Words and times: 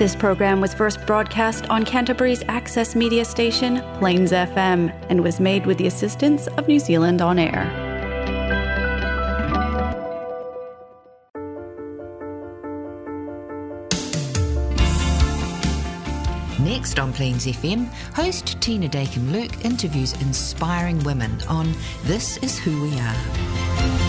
This 0.00 0.16
program 0.16 0.62
was 0.62 0.72
first 0.72 1.04
broadcast 1.04 1.68
on 1.68 1.84
Canterbury's 1.84 2.42
access 2.48 2.96
media 2.96 3.22
station, 3.22 3.82
Plains 3.98 4.32
FM, 4.32 4.90
and 5.10 5.22
was 5.22 5.38
made 5.38 5.66
with 5.66 5.76
the 5.76 5.86
assistance 5.88 6.46
of 6.46 6.66
New 6.66 6.78
Zealand 6.78 7.20
On 7.20 7.38
Air. 7.38 7.66
Next 16.60 16.98
on 16.98 17.12
Plains 17.12 17.44
FM, 17.44 17.84
host 18.14 18.58
Tina 18.62 18.88
Dakin 18.88 19.30
Luke 19.34 19.66
interviews 19.66 20.14
inspiring 20.22 20.98
women 21.04 21.38
on 21.46 21.74
This 22.04 22.38
Is 22.38 22.58
Who 22.58 22.84
We 22.84 22.98
Are. 23.00 23.99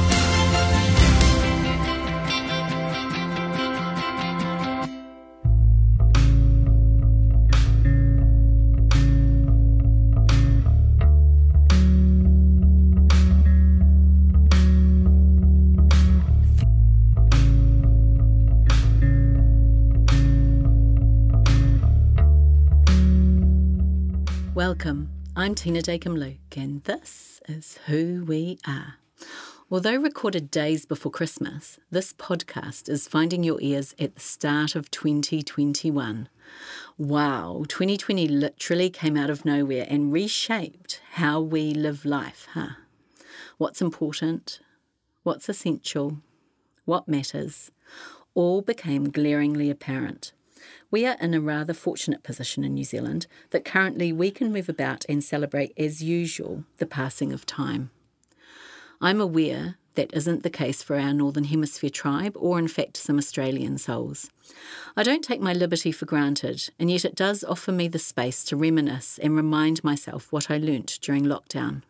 Welcome. 24.83 25.11
I'm 25.35 25.53
Tina 25.53 25.83
Dakin 25.83 26.15
Luke, 26.15 26.57
and 26.57 26.83
this 26.85 27.39
is 27.47 27.77
Who 27.85 28.25
We 28.25 28.57
Are. 28.65 28.95
Although 29.69 29.97
recorded 29.97 30.49
days 30.49 30.87
before 30.87 31.11
Christmas, 31.11 31.77
this 31.91 32.13
podcast 32.13 32.89
is 32.89 33.07
finding 33.07 33.43
your 33.43 33.61
ears 33.61 33.93
at 33.99 34.15
the 34.15 34.21
start 34.21 34.75
of 34.75 34.89
2021. 34.89 36.29
Wow, 36.97 37.63
2020 37.67 38.27
literally 38.27 38.89
came 38.89 39.15
out 39.15 39.29
of 39.29 39.45
nowhere 39.45 39.85
and 39.87 40.11
reshaped 40.11 40.99
how 41.11 41.39
we 41.39 41.75
live 41.75 42.03
life, 42.03 42.47
huh? 42.53 42.69
What's 43.59 43.83
important? 43.83 44.61
What's 45.21 45.47
essential? 45.47 46.17
What 46.85 47.07
matters? 47.07 47.69
All 48.33 48.63
became 48.63 49.11
glaringly 49.11 49.69
apparent. 49.69 50.33
We 50.91 51.05
are 51.05 51.15
in 51.21 51.33
a 51.33 51.39
rather 51.39 51.73
fortunate 51.73 52.21
position 52.21 52.65
in 52.65 52.73
New 52.73 52.83
Zealand 52.83 53.25
that 53.51 53.63
currently 53.63 54.11
we 54.11 54.29
can 54.29 54.51
move 54.51 54.67
about 54.67 55.05
and 55.07 55.23
celebrate 55.23 55.73
as 55.77 56.03
usual 56.03 56.65
the 56.77 56.85
passing 56.85 57.31
of 57.31 57.45
time. 57.45 57.91
I'm 58.99 59.21
aware 59.21 59.77
that 59.95 60.13
isn't 60.13 60.43
the 60.43 60.49
case 60.49 60.83
for 60.83 60.97
our 60.97 61.13
Northern 61.13 61.45
Hemisphere 61.45 61.89
tribe 61.89 62.35
or, 62.35 62.59
in 62.59 62.67
fact, 62.67 62.97
some 62.97 63.17
Australian 63.17 63.77
souls. 63.77 64.29
I 64.97 65.03
don't 65.03 65.23
take 65.23 65.39
my 65.39 65.53
liberty 65.53 65.93
for 65.93 66.05
granted, 66.05 66.69
and 66.77 66.91
yet 66.91 67.05
it 67.05 67.15
does 67.15 67.43
offer 67.45 67.71
me 67.71 67.87
the 67.87 67.97
space 67.97 68.43
to 68.45 68.57
reminisce 68.57 69.17
and 69.17 69.35
remind 69.35 69.83
myself 69.83 70.31
what 70.31 70.51
I 70.51 70.57
learnt 70.57 70.99
during 71.01 71.23
lockdown. 71.23 71.83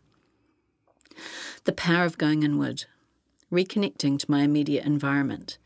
The 1.63 1.73
power 1.73 2.05
of 2.05 2.19
going 2.19 2.43
inward, 2.43 2.85
reconnecting 3.51 4.19
to 4.19 4.31
my 4.31 4.43
immediate 4.43 4.85
environment, 4.85 5.57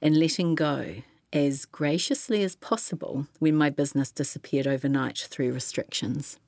and 0.00 0.16
letting 0.16 0.54
go 0.54 1.02
as 1.32 1.64
graciously 1.64 2.42
as 2.42 2.56
possible 2.56 3.26
when 3.38 3.56
my 3.56 3.70
business 3.70 4.10
disappeared 4.10 4.66
overnight 4.66 5.18
through 5.18 5.52
restrictions. 5.52 6.38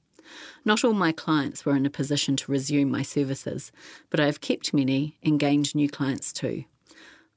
Not 0.65 0.85
all 0.85 0.93
my 0.93 1.13
clients 1.13 1.65
were 1.65 1.77
in 1.77 1.87
a 1.87 1.91
position 1.91 2.37
to 2.37 2.53
resume 2.53 2.91
my 2.91 3.03
services, 3.03 3.73
but 4.11 4.21
I 4.21 4.27
have 4.27 4.41
kept 4.41 4.75
many 4.75 5.17
and 5.23 5.41
gained 5.41 5.75
new 5.75 5.89
clients 5.89 6.33
too. 6.33 6.65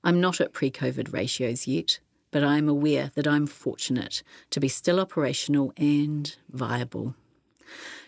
I'm 0.04 0.20
not 0.20 0.42
at 0.42 0.54
pre 0.54 0.72
COVID 0.72 1.14
ratios 1.14 1.68
yet, 1.68 2.00
but 2.32 2.44
I 2.44 2.58
am 2.58 2.68
aware 2.68 3.12
that 3.16 3.28
I'm 3.28 3.48
fortunate 3.48 4.24
to 4.50 4.60
be 4.60 4.68
still 4.68 5.00
operational 5.00 5.74
and 5.78 6.36
viable. 6.50 7.16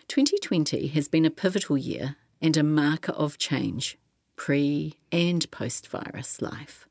2020 0.08 0.88
has 0.88 1.08
been 1.08 1.24
a 1.24 1.30
pivotal 1.30 1.78
year 1.78 2.16
and 2.42 2.56
a 2.56 2.62
marker 2.62 3.12
of 3.12 3.38
change, 3.38 3.96
pre 4.36 4.94
and 5.12 5.50
post 5.50 5.88
virus 5.88 6.42
life. 6.42 6.86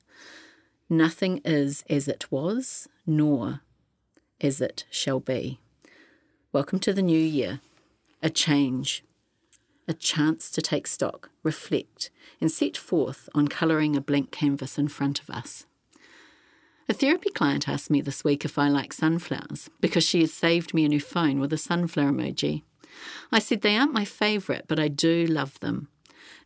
Nothing 0.90 1.40
is 1.46 1.84
as 1.90 2.08
it 2.10 2.30
was, 2.30 2.90
nor 3.08 3.62
as 4.42 4.60
it 4.60 4.86
shall 4.92 5.22
be. 5.22 5.60
Welcome 6.52 6.80
to 6.80 6.94
the 6.94 7.02
new 7.02 7.20
year, 7.20 7.62
a 8.22 8.30
change, 8.30 9.04
a 9.88 9.94
chance 9.94 10.52
to 10.52 10.62
take 10.62 10.86
stock, 10.86 11.30
reflect, 11.42 12.12
and 12.42 12.52
set 12.52 12.76
forth 12.76 13.30
on 13.34 13.48
colouring 13.48 13.96
a 13.96 14.02
blank 14.02 14.32
canvas 14.32 14.78
in 14.78 14.90
front 14.90 15.22
of 15.22 15.30
us. 15.30 15.66
A 16.90 16.94
therapy 16.94 17.30
client 17.30 17.70
asked 17.70 17.90
me 17.90 18.02
this 18.02 18.26
week 18.26 18.44
if 18.44 18.60
I 18.60 18.68
like 18.68 18.92
sunflowers 18.92 19.70
because 19.80 20.04
she 20.04 20.20
has 20.20 20.34
saved 20.34 20.74
me 20.74 20.84
a 20.84 20.90
new 20.90 21.00
phone 21.00 21.40
with 21.40 21.54
a 21.54 21.58
sunflower 21.58 22.12
emoji. 22.12 22.64
I 23.32 23.40
said 23.40 23.62
they 23.62 23.78
aren't 23.78 23.94
my 23.94 24.04
favourite, 24.04 24.68
but 24.68 24.80
I 24.80 24.90
do 24.90 25.26
love 25.26 25.58
them. 25.62 25.88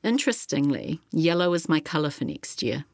Interestingly, 0.03 1.01
yellow 1.11 1.53
is 1.53 1.67
my 1.67 1.79
colour 1.79 2.11
for 2.11 2.23
next 2.23 2.61
year. 2.61 2.85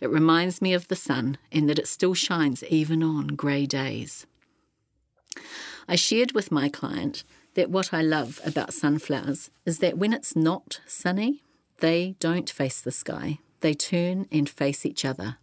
It 0.00 0.10
reminds 0.10 0.62
me 0.62 0.74
of 0.74 0.88
the 0.88 0.96
sun 0.96 1.38
in 1.50 1.66
that 1.66 1.78
it 1.78 1.88
still 1.88 2.14
shines 2.14 2.64
even 2.64 3.02
on 3.02 3.28
grey 3.28 3.66
days. 3.66 4.26
I 5.88 5.96
shared 5.96 6.32
with 6.32 6.52
my 6.52 6.68
client 6.68 7.24
that 7.54 7.70
what 7.70 7.92
I 7.92 8.02
love 8.02 8.40
about 8.44 8.72
sunflowers 8.72 9.50
is 9.66 9.78
that 9.78 9.98
when 9.98 10.12
it's 10.12 10.36
not 10.36 10.80
sunny, 10.86 11.42
they 11.78 12.14
don't 12.20 12.48
face 12.48 12.80
the 12.80 12.92
sky. 12.92 13.38
They 13.60 13.74
turn 13.74 14.26
and 14.30 14.48
face 14.48 14.86
each 14.86 15.04
other 15.04 15.36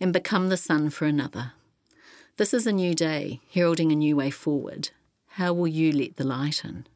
and 0.00 0.12
become 0.12 0.48
the 0.48 0.56
sun 0.56 0.90
for 0.90 1.06
another. 1.06 1.52
This 2.36 2.54
is 2.54 2.66
a 2.66 2.72
new 2.72 2.94
day, 2.94 3.40
heralding 3.52 3.90
a 3.90 3.96
new 3.96 4.14
way 4.14 4.30
forward. 4.30 4.90
How 5.30 5.52
will 5.52 5.68
you 5.68 5.90
let 5.90 6.16
the 6.16 6.24
light 6.24 6.64
in? 6.64 6.86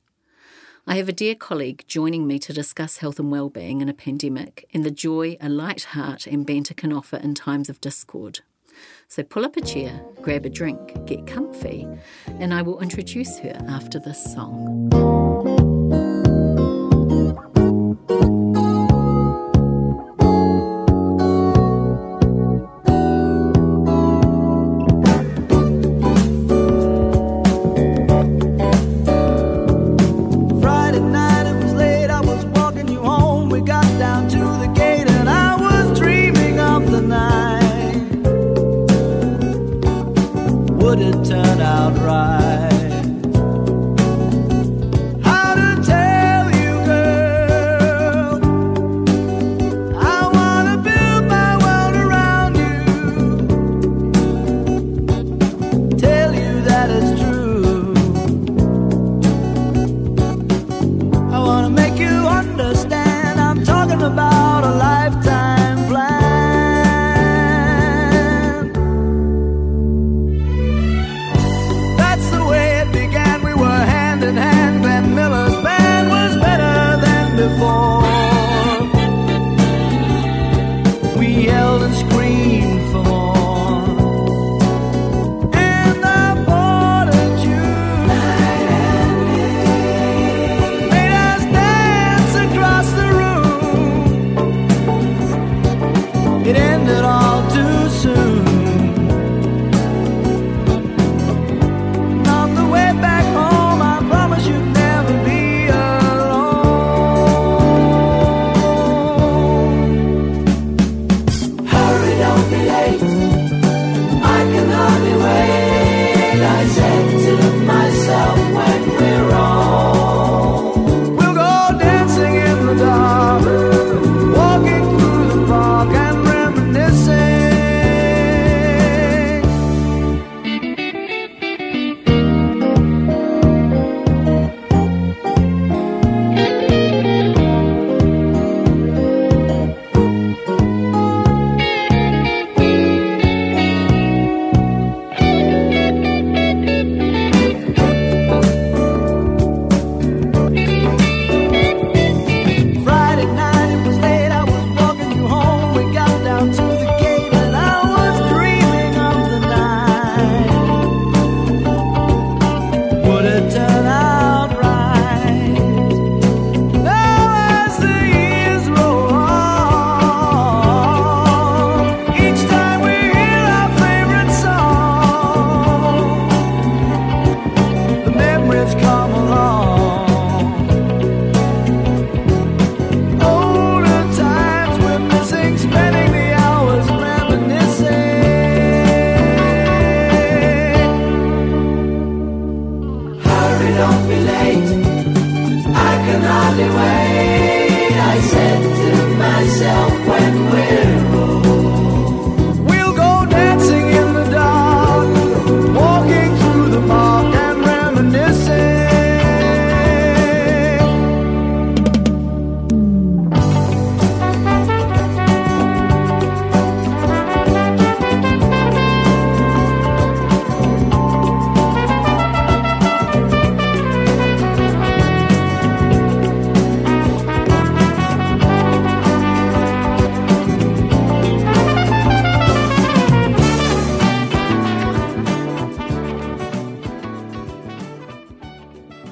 I 0.84 0.96
have 0.96 1.08
a 1.08 1.12
dear 1.12 1.36
colleague 1.36 1.84
joining 1.86 2.26
me 2.26 2.40
to 2.40 2.52
discuss 2.52 2.96
health 2.96 3.20
and 3.20 3.30
well-being 3.30 3.80
in 3.80 3.88
a 3.88 3.94
pandemic 3.94 4.68
and 4.74 4.82
the 4.82 4.90
joy 4.90 5.36
a 5.40 5.48
light 5.48 5.84
heart 5.84 6.26
and 6.26 6.44
banter 6.44 6.74
can 6.74 6.92
offer 6.92 7.18
in 7.18 7.34
times 7.34 7.68
of 7.68 7.80
discord. 7.80 8.40
So 9.06 9.22
pull 9.22 9.44
up 9.44 9.56
a 9.56 9.60
chair, 9.60 10.04
grab 10.22 10.44
a 10.44 10.50
drink, 10.50 11.06
get 11.06 11.24
comfy, 11.24 11.86
and 12.26 12.52
I 12.52 12.62
will 12.62 12.80
introduce 12.80 13.38
her 13.38 13.56
after 13.68 14.00
this 14.00 14.34
song. 14.34 15.71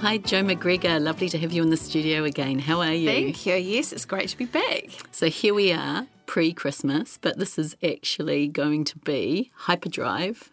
Hi, 0.00 0.16
Joe 0.16 0.42
McGregor. 0.42 0.98
Lovely 0.98 1.28
to 1.28 1.36
have 1.36 1.52
you 1.52 1.62
in 1.62 1.68
the 1.68 1.76
studio 1.76 2.24
again. 2.24 2.58
How 2.58 2.80
are 2.80 2.94
you? 2.94 3.06
Thank 3.06 3.44
you. 3.44 3.56
Yes, 3.56 3.92
it's 3.92 4.06
great 4.06 4.30
to 4.30 4.36
be 4.38 4.46
back. 4.46 4.86
So 5.12 5.28
here 5.28 5.52
we 5.52 5.72
are, 5.72 6.06
pre 6.24 6.54
Christmas, 6.54 7.18
but 7.20 7.38
this 7.38 7.58
is 7.58 7.76
actually 7.84 8.48
going 8.48 8.84
to 8.84 8.98
be 9.00 9.52
Hyperdrive 9.54 10.50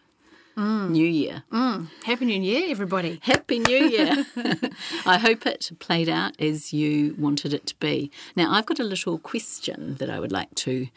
mm. 0.58 0.90
New 0.90 1.08
Year. 1.08 1.44
Mm. 1.54 1.88
Happy 2.04 2.26
New 2.26 2.42
Year, 2.42 2.70
everybody. 2.70 3.20
Happy 3.24 3.60
New 3.60 3.86
Year. 3.86 4.26
I 5.06 5.18
hope 5.18 5.46
it 5.46 5.72
played 5.80 6.10
out 6.10 6.34
as 6.42 6.74
you 6.74 7.16
wanted 7.18 7.54
it 7.54 7.66
to 7.68 7.76
be. 7.78 8.12
Now, 8.36 8.52
I've 8.52 8.66
got 8.66 8.82
a 8.82 8.84
little 8.84 9.18
question 9.18 9.96
that 10.00 10.10
I 10.10 10.20
would 10.20 10.34
like 10.34 10.54
to 10.56 10.90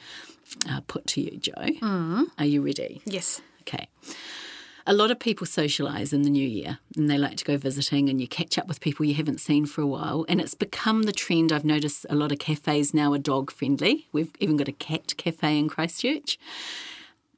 uh, 0.69 0.81
put 0.88 1.06
to 1.06 1.20
you, 1.20 1.38
Joe. 1.38 1.52
Mm. 1.55 2.26
Are 2.37 2.47
you 2.47 2.62
ready? 2.62 3.00
Yes. 3.05 3.43
Okay. 3.61 3.88
A 4.90 5.00
lot 5.00 5.12
of 5.12 5.20
people 5.20 5.46
socialise 5.46 6.12
in 6.12 6.22
the 6.22 6.31
new 6.31 6.46
year 6.46 6.81
and 6.96 7.08
they 7.08 7.16
like 7.16 7.37
to 7.37 7.44
go 7.44 7.56
visiting 7.56 8.08
and 8.08 8.20
you 8.20 8.26
catch 8.26 8.58
up 8.58 8.66
with 8.66 8.81
people 8.81 9.06
you 9.06 9.14
haven't 9.14 9.38
seen 9.38 9.64
for 9.64 9.82
a 9.82 9.87
while. 9.87 10.26
And 10.28 10.40
it's 10.40 10.56
become 10.56 11.04
the 11.04 11.12
trend. 11.12 11.52
I've 11.52 11.64
noticed 11.64 12.06
a 12.10 12.16
lot 12.16 12.32
of 12.32 12.40
cafes 12.40 12.92
now 12.92 13.12
are 13.12 13.19
dog 13.19 13.52
friendly. 13.52 14.08
We've 14.10 14.32
even 14.40 14.56
got 14.56 14.66
a 14.66 14.72
cat 14.72 15.14
cafe 15.16 15.60
in 15.60 15.69
Christchurch. 15.69 16.40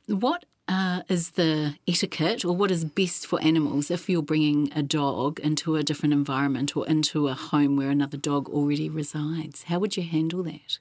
What 0.06 0.46
uh, 0.66 1.02
is 1.10 1.32
the 1.32 1.74
etiquette 1.86 2.42
or 2.42 2.56
what 2.56 2.70
is 2.70 2.86
best 2.86 3.26
for 3.26 3.38
animals 3.42 3.90
if 3.90 4.08
you're 4.08 4.22
bringing 4.22 4.72
a 4.74 4.82
dog 4.82 5.38
into 5.40 5.76
a 5.76 5.82
different 5.82 6.14
environment 6.14 6.74
or 6.74 6.86
into 6.86 7.28
a 7.28 7.34
home 7.34 7.76
where 7.76 7.90
another 7.90 8.16
dog 8.16 8.48
already 8.48 8.88
resides? 8.88 9.64
How 9.64 9.78
would 9.78 9.98
you 9.98 10.04
handle 10.04 10.42
that? 10.44 10.78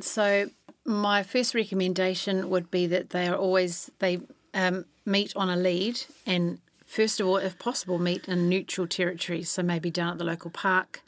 So, 0.00 0.48
my 0.86 1.22
first 1.22 1.54
recommendation 1.54 2.48
would 2.48 2.70
be 2.70 2.86
that 2.86 3.10
they 3.10 3.28
are 3.28 3.36
always 3.36 3.90
they 3.98 4.20
um, 4.54 4.86
meet 5.04 5.32
on 5.36 5.48
a 5.48 5.56
lead, 5.56 6.00
and 6.26 6.58
first 6.86 7.20
of 7.20 7.26
all, 7.26 7.36
if 7.36 7.58
possible, 7.58 7.98
meet 7.98 8.28
in 8.28 8.48
neutral 8.48 8.86
territory. 8.86 9.42
So 9.42 9.62
maybe 9.62 9.90
down 9.90 10.12
at 10.12 10.18
the 10.18 10.24
local 10.24 10.50
park, 10.50 11.02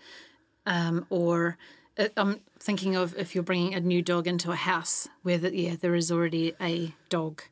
um, 0.66 1.06
or 1.10 1.56
uh, 1.98 2.08
I'm 2.16 2.40
thinking 2.58 2.96
of 2.96 3.16
if 3.16 3.34
you're 3.34 3.44
bringing 3.44 3.74
a 3.74 3.80
new 3.80 4.02
dog 4.02 4.26
into 4.26 4.50
a 4.50 4.56
house 4.56 5.08
where 5.22 5.38
the, 5.38 5.54
yeah 5.54 5.76
there 5.80 5.94
is 5.94 6.10
already 6.10 6.54
a 6.60 6.94
dog, 7.08 7.42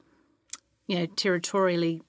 you 0.87 0.99
know, 0.99 1.07
territorially 1.07 2.03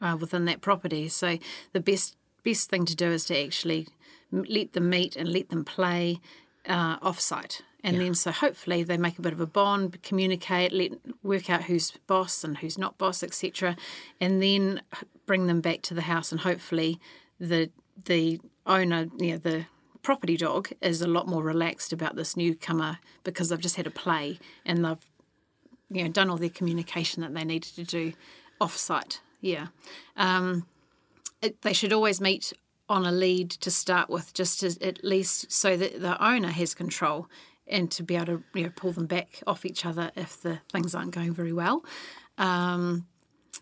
uh, 0.00 0.16
within 0.18 0.44
that 0.46 0.60
property. 0.60 1.08
So 1.08 1.38
the 1.72 1.80
best 1.80 2.16
best 2.42 2.70
thing 2.70 2.84
to 2.86 2.96
do 2.96 3.10
is 3.10 3.24
to 3.26 3.38
actually 3.38 3.88
let 4.30 4.72
them 4.72 4.90
meet 4.90 5.16
and 5.16 5.32
let 5.32 5.48
them 5.48 5.64
play 5.64 6.20
uh, 6.68 6.96
off 7.00 7.20
And 7.84 8.00
then, 8.00 8.14
so 8.14 8.32
hopefully, 8.32 8.82
they 8.82 8.96
make 8.96 9.18
a 9.18 9.22
bit 9.22 9.34
of 9.34 9.40
a 9.40 9.46
bond, 9.46 10.02
communicate, 10.02 10.72
let 10.72 10.92
work 11.22 11.50
out 11.50 11.64
who's 11.64 11.90
boss 12.06 12.42
and 12.42 12.56
who's 12.56 12.78
not 12.78 12.96
boss, 12.96 13.22
etc. 13.22 13.76
And 14.18 14.42
then 14.42 14.80
bring 15.26 15.48
them 15.48 15.60
back 15.60 15.82
to 15.82 15.94
the 15.94 16.00
house, 16.00 16.32
and 16.32 16.40
hopefully, 16.40 16.98
the 17.38 17.70
the 18.06 18.40
owner, 18.64 19.08
you 19.18 19.32
know, 19.32 19.36
the 19.36 19.66
property 20.00 20.38
dog, 20.38 20.70
is 20.80 21.02
a 21.02 21.06
lot 21.06 21.28
more 21.28 21.42
relaxed 21.42 21.92
about 21.92 22.16
this 22.16 22.38
newcomer 22.38 22.98
because 23.22 23.50
they've 23.50 23.60
just 23.60 23.76
had 23.76 23.86
a 23.86 23.90
play 23.90 24.38
and 24.64 24.82
they've 24.82 25.10
you 25.90 26.04
know 26.04 26.08
done 26.10 26.30
all 26.30 26.38
their 26.38 26.48
communication 26.48 27.20
that 27.20 27.34
they 27.34 27.44
needed 27.44 27.74
to 27.74 27.84
do 27.84 28.14
off 28.62 28.78
site. 28.78 29.20
Yeah. 29.42 29.66
Um, 30.16 30.66
it, 31.42 31.60
they 31.60 31.74
should 31.74 31.92
always 31.92 32.18
meet 32.18 32.54
on 32.88 33.04
a 33.04 33.12
lead 33.12 33.50
to 33.50 33.70
start 33.70 34.08
with, 34.08 34.32
just 34.32 34.60
to, 34.60 34.86
at 34.86 35.04
least 35.04 35.52
so 35.52 35.76
that 35.76 36.00
the 36.00 36.22
owner 36.24 36.48
has 36.48 36.74
control 36.74 37.28
and 37.66 37.90
to 37.92 38.02
be 38.02 38.16
able 38.16 38.26
to 38.26 38.42
you 38.54 38.64
know, 38.64 38.72
pull 38.74 38.92
them 38.92 39.06
back 39.06 39.42
off 39.46 39.64
each 39.64 39.86
other 39.86 40.10
if 40.16 40.40
the 40.42 40.60
things 40.72 40.94
aren't 40.94 41.12
going 41.12 41.32
very 41.32 41.52
well. 41.52 41.84
Um, 42.38 43.06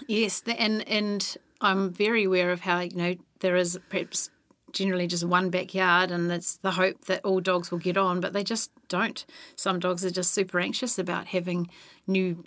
yes, 0.06 0.40
the, 0.40 0.60
and 0.60 0.86
and 0.88 1.36
I'm 1.60 1.90
very 1.90 2.24
aware 2.24 2.50
of 2.50 2.60
how 2.60 2.80
you 2.80 2.96
know 2.96 3.14
there 3.40 3.56
is 3.56 3.78
perhaps 3.88 4.30
generally 4.72 5.06
just 5.06 5.24
one 5.24 5.50
backyard, 5.50 6.10
and 6.10 6.30
it's 6.32 6.56
the 6.58 6.72
hope 6.72 7.04
that 7.06 7.24
all 7.24 7.40
dogs 7.40 7.70
will 7.70 7.78
get 7.78 7.96
on, 7.96 8.20
but 8.20 8.32
they 8.32 8.44
just 8.44 8.70
don't. 8.88 9.24
Some 9.56 9.78
dogs 9.78 10.04
are 10.04 10.10
just 10.10 10.32
super 10.32 10.58
anxious 10.58 10.98
about 10.98 11.26
having 11.28 11.68
new 12.06 12.44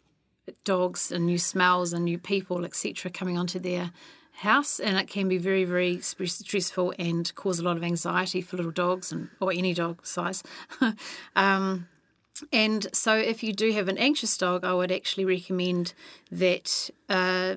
dogs 0.63 1.11
and 1.11 1.25
new 1.25 1.37
smells 1.37 1.93
and 1.93 2.05
new 2.05 2.17
people, 2.17 2.65
etc., 2.65 3.11
coming 3.11 3.37
onto 3.37 3.59
their 3.59 3.91
house, 4.35 4.79
and 4.79 4.97
it 4.97 5.07
can 5.07 5.27
be 5.27 5.37
very, 5.37 5.63
very 5.63 5.99
stressful 6.01 6.93
and 6.99 7.33
cause 7.35 7.59
a 7.59 7.63
lot 7.63 7.77
of 7.77 7.83
anxiety 7.83 8.41
for 8.41 8.57
little 8.57 8.71
dogs 8.71 9.11
and 9.11 9.29
or 9.39 9.51
any 9.51 9.73
dog 9.73 10.05
size. 10.05 10.43
um, 11.35 11.87
and 12.51 12.87
so, 12.93 13.15
if 13.15 13.43
you 13.43 13.53
do 13.53 13.71
have 13.71 13.87
an 13.87 13.97
anxious 13.97 14.37
dog, 14.37 14.63
I 14.63 14.73
would 14.73 14.91
actually 14.91 15.25
recommend 15.25 15.93
that 16.31 16.89
uh, 17.07 17.55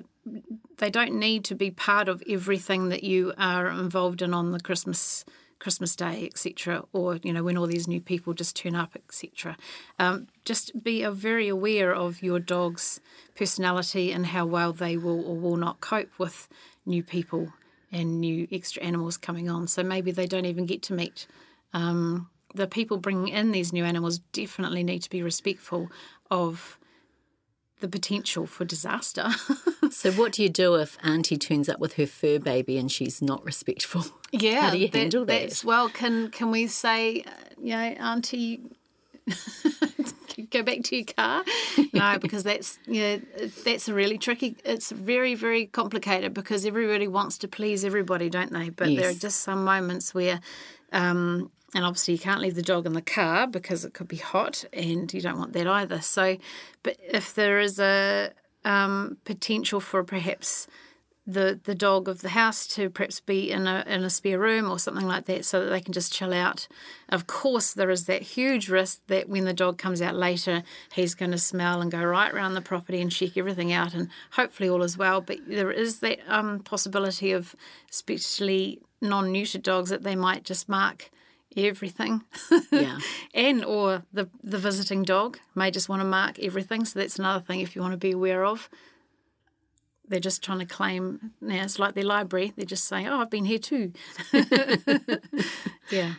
they 0.77 0.89
don't 0.89 1.13
need 1.19 1.43
to 1.45 1.55
be 1.55 1.71
part 1.71 2.07
of 2.07 2.23
everything 2.27 2.89
that 2.89 3.03
you 3.03 3.33
are 3.37 3.67
involved 3.67 4.21
in 4.21 4.33
on 4.33 4.51
the 4.51 4.59
Christmas 4.59 5.25
Christmas 5.59 5.95
Day, 5.95 6.25
etc., 6.25 6.83
or 6.93 7.17
you 7.17 7.33
know 7.33 7.43
when 7.43 7.57
all 7.57 7.67
these 7.67 7.87
new 7.87 8.01
people 8.01 8.33
just 8.33 8.55
turn 8.55 8.75
up, 8.75 8.95
etc. 8.95 9.57
Um, 9.99 10.27
just 10.45 10.83
be 10.83 11.05
very 11.05 11.47
aware 11.47 11.93
of 11.93 12.23
your 12.23 12.39
dog's 12.39 12.99
personality 13.35 14.11
and 14.11 14.27
how 14.27 14.45
well 14.45 14.73
they 14.73 14.97
will 14.97 15.23
or 15.25 15.35
will 15.35 15.57
not 15.57 15.81
cope 15.81 16.11
with 16.17 16.47
new 16.85 17.03
people 17.03 17.53
and 17.91 18.19
new 18.21 18.47
extra 18.51 18.81
animals 18.83 19.17
coming 19.17 19.49
on. 19.49 19.67
So 19.67 19.83
maybe 19.83 20.11
they 20.11 20.27
don't 20.27 20.45
even 20.45 20.65
get 20.65 20.81
to 20.83 20.93
meet. 20.93 21.27
Um, 21.73 22.29
the 22.53 22.67
people 22.67 22.97
bringing 22.97 23.27
in 23.27 23.51
these 23.51 23.73
new 23.73 23.83
animals 23.83 24.19
definitely 24.19 24.83
need 24.83 25.03
to 25.03 25.09
be 25.09 25.21
respectful 25.21 25.89
of 26.31 26.79
the 27.79 27.87
potential 27.87 28.47
for 28.47 28.65
disaster. 28.65 29.29
So, 29.91 30.11
what 30.11 30.33
do 30.33 30.43
you 30.43 30.49
do 30.49 30.75
if 30.75 30.99
Auntie 31.03 31.35
turns 31.35 31.67
up 31.67 31.79
with 31.79 31.93
her 31.93 32.05
fur 32.05 32.37
baby 32.37 32.77
and 32.77 32.91
she's 32.91 33.23
not 33.23 33.43
respectful? 33.43 34.05
Yeah, 34.31 34.61
How 34.61 34.71
do 34.71 34.77
you 34.77 34.89
handle 34.91 35.25
that? 35.25 35.41
That's, 35.41 35.63
well, 35.63 35.89
can 35.89 36.29
can 36.31 36.51
we 36.51 36.67
say, 36.67 37.21
uh, 37.21 37.31
you 37.61 37.75
know, 37.75 37.81
Auntie, 37.81 38.61
go 40.51 40.63
back 40.63 40.83
to 40.83 40.95
your 40.95 41.05
car? 41.05 41.43
No, 41.93 42.17
because 42.21 42.43
that's 42.43 42.77
yeah, 42.85 43.17
that's 43.65 43.87
a 43.87 43.93
really 43.93 44.17
tricky. 44.17 44.55
It's 44.63 44.91
very 44.91 45.35
very 45.35 45.65
complicated 45.65 46.33
because 46.33 46.65
everybody 46.65 47.07
wants 47.07 47.37
to 47.39 47.47
please 47.47 47.83
everybody, 47.83 48.29
don't 48.29 48.51
they? 48.51 48.69
But 48.69 48.95
there 48.95 49.09
are 49.09 49.13
just 49.13 49.41
some 49.41 49.63
moments 49.63 50.13
where. 50.13 50.41
Um, 50.91 51.51
and 51.75 51.85
obviously, 51.85 52.15
you 52.15 52.19
can't 52.19 52.41
leave 52.41 52.55
the 52.55 52.63
dog 52.63 52.87
in 52.87 52.93
the 52.93 53.01
car 53.01 53.45
because 53.45 53.85
it 53.85 53.93
could 53.93 54.07
be 54.07 54.17
hot, 54.17 54.65
and 54.73 55.13
you 55.13 55.21
don't 55.21 55.37
want 55.37 55.53
that 55.53 55.67
either. 55.67 56.01
So, 56.01 56.37
but 56.81 56.97
if 56.99 57.35
there 57.35 57.59
is 57.59 57.79
a 57.79 58.31
um, 58.65 59.17
potential 59.23 59.79
for 59.79 60.03
perhaps 60.03 60.67
the 61.33 61.59
the 61.63 61.75
dog 61.75 62.07
of 62.07 62.21
the 62.21 62.29
house 62.29 62.65
to 62.67 62.89
perhaps 62.89 63.19
be 63.19 63.51
in 63.51 63.67
a 63.67 63.83
in 63.87 64.03
a 64.03 64.09
spare 64.09 64.39
room 64.39 64.69
or 64.69 64.79
something 64.79 65.05
like 65.05 65.25
that 65.25 65.45
so 65.45 65.63
that 65.63 65.69
they 65.69 65.81
can 65.81 65.93
just 65.93 66.11
chill 66.13 66.33
out. 66.33 66.67
Of 67.09 67.27
course 67.27 67.73
there 67.73 67.89
is 67.89 68.05
that 68.05 68.21
huge 68.21 68.69
risk 68.69 69.01
that 69.07 69.29
when 69.29 69.45
the 69.45 69.53
dog 69.53 69.77
comes 69.77 70.01
out 70.01 70.15
later 70.15 70.63
he's 70.93 71.15
going 71.15 71.31
to 71.31 71.37
smell 71.37 71.81
and 71.81 71.91
go 71.91 72.03
right 72.03 72.33
around 72.33 72.53
the 72.55 72.61
property 72.61 73.01
and 73.01 73.11
check 73.11 73.37
everything 73.37 73.71
out 73.71 73.93
and 73.93 74.09
hopefully 74.31 74.69
all 74.69 74.83
is 74.83 74.97
well 74.97 75.21
but 75.21 75.37
there 75.47 75.71
is 75.71 75.99
that 75.99 76.19
um, 76.27 76.59
possibility 76.59 77.31
of 77.31 77.55
especially 77.91 78.79
non-neutered 79.01 79.61
dogs 79.63 79.89
that 79.89 80.03
they 80.03 80.15
might 80.15 80.43
just 80.43 80.67
mark 80.67 81.09
everything 81.57 82.23
Yeah. 82.71 82.99
and 83.33 83.65
or 83.65 84.03
the 84.13 84.29
the 84.43 84.57
visiting 84.57 85.03
dog 85.03 85.39
may 85.55 85.71
just 85.71 85.89
want 85.89 86.01
to 86.01 86.05
mark 86.07 86.37
everything 86.39 86.85
so 86.85 86.99
that's 86.99 87.17
another 87.19 87.43
thing 87.43 87.59
if 87.61 87.75
you 87.75 87.81
want 87.81 87.93
to 87.93 87.97
be 87.97 88.11
aware 88.11 88.45
of 88.45 88.69
they're 90.09 90.19
just 90.19 90.43
trying 90.43 90.59
to 90.59 90.65
claim 90.65 91.31
now 91.39 91.63
it's 91.63 91.79
like 91.79 91.93
their 91.95 92.03
library 92.03 92.51
they're 92.55 92.65
just 92.65 92.85
saying 92.85 93.07
oh 93.07 93.19
i've 93.21 93.29
been 93.29 93.45
here 93.45 93.59
too 93.59 93.93
yeah 95.91 96.13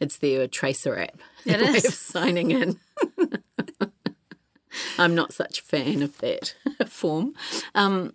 It's 0.00 0.18
their 0.18 0.46
tracer 0.46 0.96
app. 0.98 1.18
It 1.44 1.60
way 1.60 1.66
is. 1.78 1.84
of 1.86 1.94
signing 1.94 2.52
in. 2.52 2.78
I'm 4.98 5.14
not 5.14 5.32
such 5.32 5.58
a 5.58 5.62
fan 5.62 6.02
of 6.02 6.16
that 6.18 6.54
form. 6.86 7.34
Um, 7.74 8.12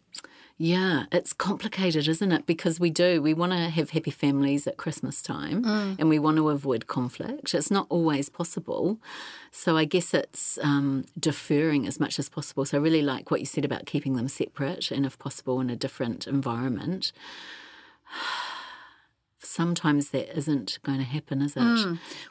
yeah, 0.62 1.06
it's 1.12 1.34
complicated, 1.34 2.08
isn't 2.08 2.32
it? 2.32 2.46
Because 2.46 2.80
we 2.80 2.91
do, 2.91 3.20
we 3.20 3.34
want 3.34 3.51
to 3.51 3.58
have 3.58 3.89
happy 3.89 4.12
families 4.12 4.68
at 4.68 4.77
Christmas 4.77 5.20
time 5.24 5.63
and 5.98 6.08
we 6.08 6.20
want 6.20 6.38
to 6.38 6.50
avoid 6.50 6.86
conflict. 6.86 7.56
It's 7.56 7.72
not 7.72 7.88
always 7.89 8.30
possible. 8.30 9.00
So 9.50 9.75
I 9.75 9.86
guess 9.86 10.13
it's 10.13 10.60
um, 10.62 11.06
deferring 11.20 11.88
as 11.88 12.00
much 12.00 12.20
as 12.20 12.30
possible. 12.30 12.63
So 12.65 12.77
I 12.77 12.82
really 12.82 13.01
like 13.01 13.32
what 13.32 13.39
you 13.39 13.48
said 13.48 13.65
about 13.65 13.88
keeping 13.88 14.15
them 14.15 14.27
separate 14.27 14.91
and, 14.91 15.03
if 15.03 15.18
possible, 15.18 15.60
in 15.62 15.72
a 15.72 15.75
different 15.75 16.27
environment. 16.27 17.12
Sometimes 19.51 20.12
that 20.12 20.36
isn't 20.38 20.79
going 20.84 21.00
to 21.00 21.03
happen, 21.03 21.41
is 21.41 21.58
it? 21.58 21.60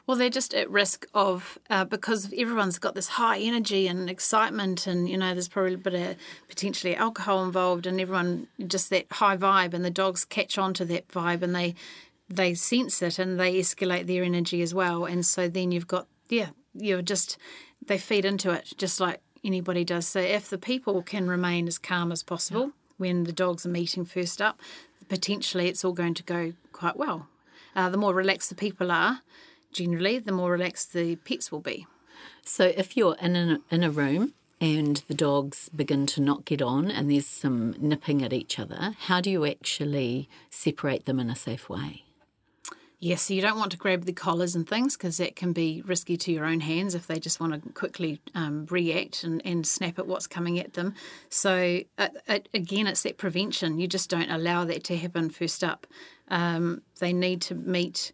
well 0.07 0.17
they're 0.17 0.29
just 0.29 0.53
at 0.53 0.69
risk 0.69 1.05
of 1.13 1.59
uh, 1.69 1.85
because 1.85 2.33
everyone's 2.35 2.79
got 2.79 2.95
this 2.95 3.07
high 3.07 3.37
energy 3.39 3.87
and 3.87 4.09
excitement 4.09 4.87
and 4.87 5.07
you 5.07 5.17
know 5.17 5.33
there's 5.33 5.47
probably 5.47 5.75
a 5.75 5.77
bit 5.77 5.93
of 5.93 6.15
potentially 6.49 6.95
alcohol 6.95 7.43
involved 7.43 7.85
and 7.85 8.01
everyone 8.01 8.47
just 8.65 8.89
that 8.89 9.05
high 9.11 9.37
vibe 9.37 9.73
and 9.73 9.85
the 9.85 9.91
dogs 9.91 10.25
catch 10.25 10.57
on 10.57 10.73
to 10.73 10.83
that 10.85 11.07
vibe 11.09 11.41
and 11.43 11.55
they 11.55 11.75
they 12.27 12.53
sense 12.53 13.01
it 13.01 13.19
and 13.19 13.39
they 13.39 13.53
escalate 13.55 14.07
their 14.07 14.23
energy 14.23 14.61
as 14.61 14.73
well. 14.73 15.05
And 15.05 15.25
so 15.25 15.47
then 15.47 15.71
you've 15.71 15.87
got 15.87 16.07
yeah 16.29 16.49
you're 16.73 17.01
just 17.01 17.37
they 17.85 17.97
feed 17.97 18.25
into 18.25 18.51
it 18.51 18.73
just 18.77 18.99
like 18.99 19.19
anybody 19.43 19.83
does. 19.83 20.07
So 20.07 20.19
if 20.19 20.49
the 20.49 20.57
people 20.57 21.01
can 21.03 21.27
remain 21.27 21.67
as 21.67 21.77
calm 21.77 22.11
as 22.11 22.23
possible 22.23 22.71
when 22.97 23.23
the 23.25 23.33
dogs 23.33 23.65
are 23.65 23.69
meeting 23.69 24.05
first 24.05 24.41
up 24.41 24.59
potentially 25.11 25.67
it's 25.67 25.83
all 25.83 25.91
going 25.91 26.13
to 26.13 26.23
go 26.23 26.53
quite 26.71 26.95
well. 26.95 27.27
Uh, 27.75 27.89
the 27.89 27.97
more 27.97 28.13
relaxed 28.13 28.47
the 28.47 28.55
people 28.55 28.89
are, 28.89 29.19
generally, 29.73 30.19
the 30.19 30.31
more 30.31 30.51
relaxed 30.51 30.93
the 30.93 31.17
pets 31.17 31.51
will 31.51 31.59
be. 31.59 31.85
So 32.45 32.71
if 32.77 32.95
you're 32.95 33.17
in 33.19 33.35
a, 33.35 33.59
in 33.69 33.83
a 33.83 33.91
room 33.91 34.33
and 34.61 35.03
the 35.09 35.13
dogs 35.13 35.67
begin 35.75 36.05
to 36.07 36.21
not 36.21 36.45
get 36.45 36.61
on 36.61 36.89
and 36.89 37.11
there's 37.11 37.27
some 37.27 37.75
nipping 37.77 38.23
at 38.23 38.31
each 38.31 38.57
other, 38.57 38.95
how 39.07 39.19
do 39.19 39.29
you 39.29 39.45
actually 39.45 40.29
separate 40.49 41.03
them 41.05 41.19
in 41.19 41.29
a 41.29 41.35
safe 41.35 41.67
way? 41.67 42.05
Yes, 43.03 43.23
so 43.23 43.33
you 43.33 43.41
don't 43.41 43.57
want 43.57 43.71
to 43.71 43.79
grab 43.79 44.05
the 44.05 44.13
collars 44.13 44.55
and 44.55 44.69
things 44.69 44.95
because 44.95 45.17
that 45.17 45.35
can 45.35 45.53
be 45.53 45.81
risky 45.87 46.17
to 46.17 46.31
your 46.31 46.45
own 46.45 46.59
hands 46.59 46.93
if 46.93 47.07
they 47.07 47.19
just 47.19 47.39
want 47.39 47.51
to 47.51 47.69
quickly 47.71 48.21
um, 48.35 48.67
react 48.69 49.23
and, 49.23 49.41
and 49.43 49.65
snap 49.65 49.97
at 49.97 50.05
what's 50.05 50.27
coming 50.27 50.59
at 50.59 50.73
them. 50.73 50.93
So, 51.27 51.79
uh, 51.97 52.09
it, 52.27 52.47
again, 52.53 52.85
it's 52.85 53.01
that 53.01 53.17
prevention. 53.17 53.79
You 53.79 53.87
just 53.87 54.07
don't 54.07 54.29
allow 54.29 54.65
that 54.65 54.83
to 54.83 54.97
happen 54.97 55.31
first 55.31 55.63
up. 55.63 55.87
Um, 56.27 56.83
they 56.99 57.11
need 57.11 57.41
to 57.41 57.55
meet, 57.55 58.11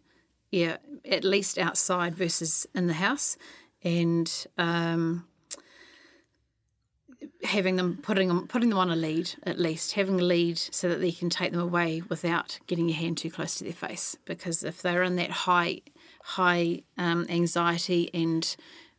yeah, 0.50 0.78
at 1.04 1.22
least 1.22 1.58
outside 1.58 2.14
versus 2.14 2.66
in 2.74 2.86
the 2.86 2.94
house. 2.94 3.36
And 3.84 4.32
um, 4.56 5.27
having 7.44 7.76
them 7.76 7.98
putting 8.02 8.28
them 8.28 8.46
putting 8.48 8.68
them 8.68 8.78
on 8.78 8.90
a 8.90 8.96
lead 8.96 9.32
at 9.44 9.58
least 9.58 9.92
having 9.92 10.18
a 10.18 10.24
lead 10.24 10.58
so 10.58 10.88
that 10.88 11.00
they 11.00 11.12
can 11.12 11.30
take 11.30 11.52
them 11.52 11.60
away 11.60 12.02
without 12.08 12.58
getting 12.66 12.88
your 12.88 12.98
hand 12.98 13.16
too 13.16 13.30
close 13.30 13.54
to 13.56 13.64
their 13.64 13.72
face 13.72 14.16
because 14.24 14.64
if 14.64 14.82
they're 14.82 15.04
in 15.04 15.14
that 15.16 15.30
high 15.30 15.80
high 16.22 16.82
um, 16.96 17.24
anxiety 17.28 18.10
and 18.12 18.56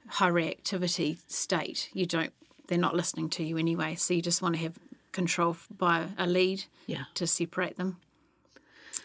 high 0.08 0.30
reactivity 0.30 1.18
state 1.28 1.90
you 1.94 2.06
don't 2.06 2.32
they're 2.68 2.78
not 2.78 2.96
listening 2.96 3.30
to 3.30 3.44
you 3.44 3.58
anyway 3.58 3.94
so 3.94 4.14
you 4.14 4.22
just 4.22 4.42
want 4.42 4.56
to 4.56 4.62
have 4.62 4.78
control 5.12 5.58
by 5.78 6.06
a 6.18 6.26
lead 6.26 6.64
Yeah. 6.88 7.06
to 7.16 7.28
separate 7.28 7.76
them 7.78 7.98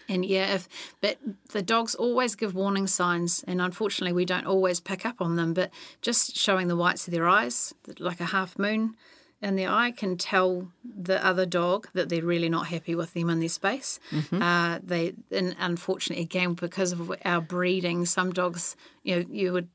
and 0.09 0.25
yeah, 0.25 0.55
if 0.55 0.69
but 1.01 1.17
the 1.53 1.63
dogs 1.63 1.95
always 1.95 2.35
give 2.35 2.55
warning 2.55 2.87
signs, 2.87 3.43
and 3.49 3.59
unfortunately, 3.59 4.13
we 4.13 4.27
don't 4.27 4.47
always 4.47 4.79
pick 4.79 5.07
up 5.07 5.23
on 5.23 5.37
them. 5.37 5.55
But 5.55 5.71
just 6.03 6.37
showing 6.37 6.69
the 6.69 6.77
whites 6.77 7.09
of 7.09 7.15
their 7.15 7.27
eyes, 7.27 7.73
like 7.99 8.21
a 8.21 8.27
half 8.27 8.59
moon 8.59 8.97
in 9.45 9.57
their 9.57 9.71
eye, 9.71 9.91
can 9.91 10.17
tell 10.17 10.69
the 10.85 11.25
other 11.25 11.45
dog 11.45 11.89
that 11.93 12.09
they're 12.09 12.25
really 12.25 12.49
not 12.49 12.69
happy 12.69 12.95
with 12.95 13.13
them 13.13 13.29
in 13.29 13.41
their 13.41 13.49
space. 13.49 14.01
Uh, 14.41 14.79
they, 14.83 15.13
and 15.31 15.55
unfortunately, 15.59 16.25
again, 16.25 16.55
because 16.55 16.93
of 16.93 17.13
our 17.25 17.41
breeding, 17.41 18.07
some 18.07 18.33
dogs, 18.33 18.75
you 19.03 19.17
know, 19.17 19.25
you 19.31 19.53
would 19.53 19.69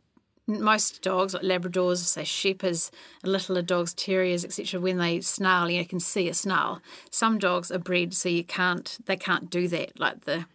most 0.48 1.04
dogs, 1.04 1.36
like 1.36 1.44
Labradors, 1.44 1.98
say 1.98 2.24
Shepherds, 2.24 2.92
littler 3.24 3.62
dogs, 3.62 3.94
Terriers, 3.94 4.44
etc., 4.44 4.80
when 4.80 4.98
they 4.98 5.22
snarl, 5.22 5.70
you 5.70 5.86
can 5.86 6.00
see 6.00 6.28
a 6.28 6.34
snarl. 6.34 6.82
Some 7.12 7.38
dogs 7.38 7.72
are 7.72 7.78
bred 7.78 8.16
so 8.16 8.30
you 8.30 8.44
can't, 8.44 8.98
they 9.06 9.16
can't 9.16 9.52
do 9.52 9.68
that. 9.68 10.00
Like 10.00 10.26
the 10.26 10.48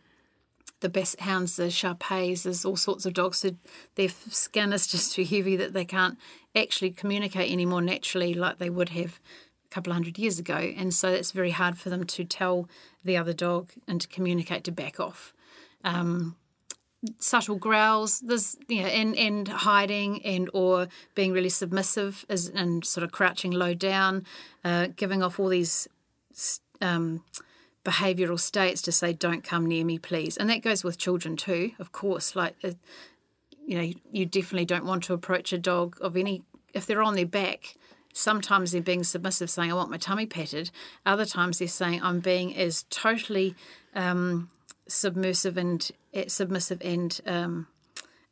the 0.80 0.90
Basset 0.90 1.21
Hounds, 1.21 1.56
the 1.56 1.71
Shar-Peis, 1.71 2.42
there's 2.42 2.64
all 2.66 2.76
sorts 2.76 3.06
of 3.06 3.14
dogs 3.14 3.40
that 3.40 3.56
their 3.94 4.11
skin 4.28 4.71
is 4.71 4.87
just 4.94 5.14
too 5.14 5.25
heavy 5.25 5.56
that 5.56 5.73
they 5.73 5.87
can't 5.87 6.18
actually 6.54 6.90
communicate 6.90 7.50
any 7.50 7.66
more 7.66 7.82
naturally 7.82 8.34
like 8.34 8.58
they 8.58 8.70
would 8.70 8.90
have 8.90 9.20
a 9.66 9.68
couple 9.70 9.92
of 9.92 9.94
hundred 9.94 10.18
years 10.18 10.38
ago. 10.38 10.56
And 10.76 10.94
so 10.94 11.08
it's 11.08 11.32
very 11.32 11.50
hard 11.50 11.78
for 11.78 11.90
them 11.90 12.04
to 12.04 12.25
tell 12.25 12.68
the 13.04 13.16
other 13.16 13.32
dog 13.32 13.73
and 13.88 14.00
to 14.00 14.08
communicate 14.08 14.64
to 14.64 14.73
back 14.73 15.00
off. 15.00 15.34
Subtle 17.18 17.56
growls 17.56 18.20
there's 18.20 18.56
you 18.66 18.82
know 18.82 18.88
and 18.88 19.14
and 19.16 19.46
hiding 19.49 20.25
and 20.25 20.49
or 20.54 20.88
being 21.14 21.32
really 21.32 21.50
submissive 21.50 22.25
is 22.30 22.49
and 22.49 22.82
sort 22.82 23.04
of 23.04 23.12
crouching 23.12 23.50
low 23.50 23.75
down 23.75 24.25
uh, 24.64 24.88
giving 24.96 25.23
off 25.23 25.38
all 25.38 25.49
these 25.49 25.87
um, 26.80 27.23
behavioral 27.84 28.40
states 28.40 28.80
to 28.80 28.92
say 28.92 29.12
don't 29.12 29.44
come 29.44 29.66
near 29.66 29.84
me 29.84 29.99
please. 29.99 30.38
And 30.38 30.49
that 30.49 30.62
goes 30.62 30.82
with 30.82 30.96
children 30.96 31.37
too 31.37 31.73
of 31.78 31.92
course. 31.92 32.34
Like 32.34 32.56
uh, 32.64 32.70
you 33.66 33.78
know 33.78 33.92
you 34.12 34.26
definitely 34.26 34.64
don't 34.64 34.85
want 34.85 35.04
to 35.04 35.14
approach 35.14 35.52
a 35.52 35.59
dog 35.59 35.97
of 36.00 36.16
any 36.16 36.42
if 36.73 36.87
they're 36.87 37.02
on 37.02 37.14
their 37.14 37.26
back 37.26 37.76
sometimes 38.12 38.73
they're 38.73 38.80
being 38.80 39.04
submissive 39.04 39.50
saying 39.50 39.71
i 39.71 39.75
want 39.75 39.90
my 39.90 39.99
tummy 39.99 40.25
patted. 40.25 40.71
Other 41.04 41.26
times 41.26 41.59
they're 41.59 41.68
saying 41.68 42.00
i'm 42.02 42.21
being 42.21 42.56
as 42.56 42.85
totally 42.88 43.54
um, 43.94 44.50
submersive 44.88 45.56
and 45.56 45.90
uh, 46.14 46.23
submissive 46.28 46.80
and 46.83 47.21
um, 47.26 47.66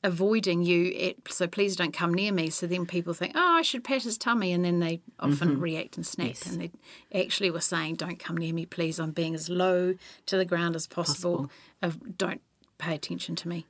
avoiding 0.05 0.63
you 0.63 0.93
it, 0.95 1.17
so 1.29 1.47
please 1.47 1.77
don't 1.77 1.93
come 1.93 2.13
near 2.13 2.33
me. 2.33 2.51
So 2.51 2.67
then 2.67 2.87
people 2.87 3.13
think 3.13 3.33
oh 3.35 3.57
i 3.59 3.63
should 3.63 3.85
pat 3.85 4.05
his 4.05 4.17
tummy 4.17 4.53
and 4.53 4.65
then 4.65 4.79
they 4.79 5.01
often 5.19 5.61
react 5.61 5.97
and 5.97 6.07
snap. 6.07 6.37
And 6.47 6.61
they 6.61 6.71
actually 7.21 7.51
were 7.51 7.61
saying 7.61 7.97
don't 7.97 8.19
come 8.19 8.37
near 8.37 8.55
me 8.55 8.67
please. 8.67 9.01
I'm 9.01 9.11
being 9.11 9.35
as 9.35 9.49
low 9.49 9.95
to 10.27 10.37
the 10.37 10.45
ground 10.45 10.77
as 10.77 10.87
possible, 10.87 11.51
Of, 11.83 12.17
don't 12.17 12.41
pay 12.79 12.95
attention 12.95 13.35
to 13.37 13.49
me 13.49 13.67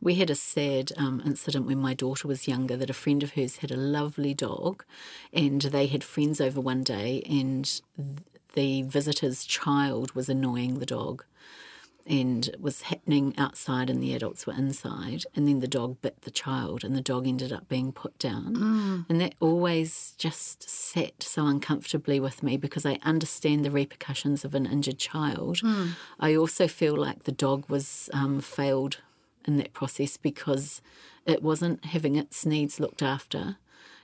We 0.00 0.14
had 0.16 0.30
a 0.30 0.34
sad 0.34 0.92
um, 0.96 1.22
incident 1.24 1.66
when 1.66 1.78
my 1.78 1.94
daughter 1.94 2.26
was 2.26 2.48
younger 2.48 2.76
that 2.76 2.90
a 2.90 2.94
friend 2.94 3.22
of 3.22 3.32
hers 3.32 3.58
had 3.58 3.70
a 3.70 3.76
lovely 3.76 4.34
dog, 4.34 4.84
and 5.32 5.62
they 5.62 5.86
had 5.86 6.02
friends 6.04 6.40
over 6.40 6.60
one 6.60 6.82
day, 6.82 7.22
and 7.28 7.80
the 8.54 8.82
visitor's 8.82 9.44
child 9.44 10.12
was 10.12 10.28
annoying 10.28 10.78
the 10.78 10.86
dog. 10.86 11.24
And 12.06 12.48
it 12.48 12.62
was 12.62 12.82
happening 12.82 13.34
outside, 13.36 13.90
and 13.90 14.02
the 14.02 14.14
adults 14.14 14.46
were 14.46 14.54
inside. 14.54 15.24
And 15.36 15.46
then 15.46 15.60
the 15.60 15.68
dog 15.68 16.00
bit 16.00 16.22
the 16.22 16.30
child, 16.30 16.82
and 16.82 16.96
the 16.96 17.02
dog 17.02 17.26
ended 17.26 17.52
up 17.52 17.68
being 17.68 17.92
put 17.92 18.18
down. 18.18 18.56
And 19.10 19.20
that 19.20 19.34
always 19.40 20.14
just 20.16 20.68
sat 20.68 21.22
so 21.22 21.46
uncomfortably 21.46 22.18
with 22.18 22.42
me 22.42 22.56
because 22.56 22.86
I 22.86 22.98
understand 23.02 23.62
the 23.62 23.70
repercussions 23.70 24.42
of 24.42 24.54
an 24.54 24.64
injured 24.64 24.98
child. 24.98 25.58
I 26.18 26.34
also 26.34 26.66
feel 26.66 26.96
like 26.96 27.24
the 27.24 27.32
dog 27.32 27.68
was 27.68 28.08
um, 28.14 28.40
failed 28.40 28.98
in 29.48 29.56
that 29.56 29.72
process 29.72 30.16
because 30.16 30.80
it 31.26 31.42
wasn't 31.42 31.86
having 31.86 32.14
its 32.14 32.46
needs 32.46 32.78
looked 32.78 33.02
after 33.02 33.56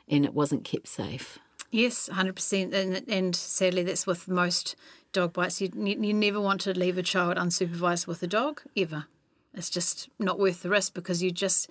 and 0.08 0.24
it 0.24 0.34
wasn't 0.34 0.64
kept 0.64 0.88
safe. 0.88 1.38
Yes, 1.70 2.08
hundred 2.08 2.36
percent, 2.36 2.74
and 2.74 3.02
and 3.08 3.34
sadly 3.34 3.82
that's 3.82 4.06
with 4.06 4.28
most 4.28 4.76
dog 5.12 5.32
bites. 5.32 5.60
You 5.60 5.70
you 5.74 6.12
never 6.12 6.40
want 6.40 6.60
to 6.62 6.72
leave 6.72 6.98
a 6.98 7.02
child 7.02 7.36
unsupervised 7.36 8.06
with 8.06 8.22
a 8.22 8.26
dog 8.26 8.62
ever. 8.76 9.06
It's 9.54 9.70
just 9.70 10.08
not 10.18 10.38
worth 10.38 10.62
the 10.62 10.70
risk 10.70 10.94
because 10.94 11.22
you 11.22 11.30
just 11.30 11.70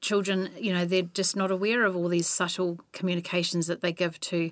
children, 0.00 0.50
you 0.58 0.72
know, 0.72 0.84
they're 0.84 1.02
just 1.02 1.36
not 1.36 1.50
aware 1.50 1.84
of 1.84 1.96
all 1.96 2.08
these 2.08 2.26
subtle 2.26 2.78
communications 2.92 3.66
that 3.66 3.80
they 3.80 3.92
give 3.92 4.20
to 4.20 4.50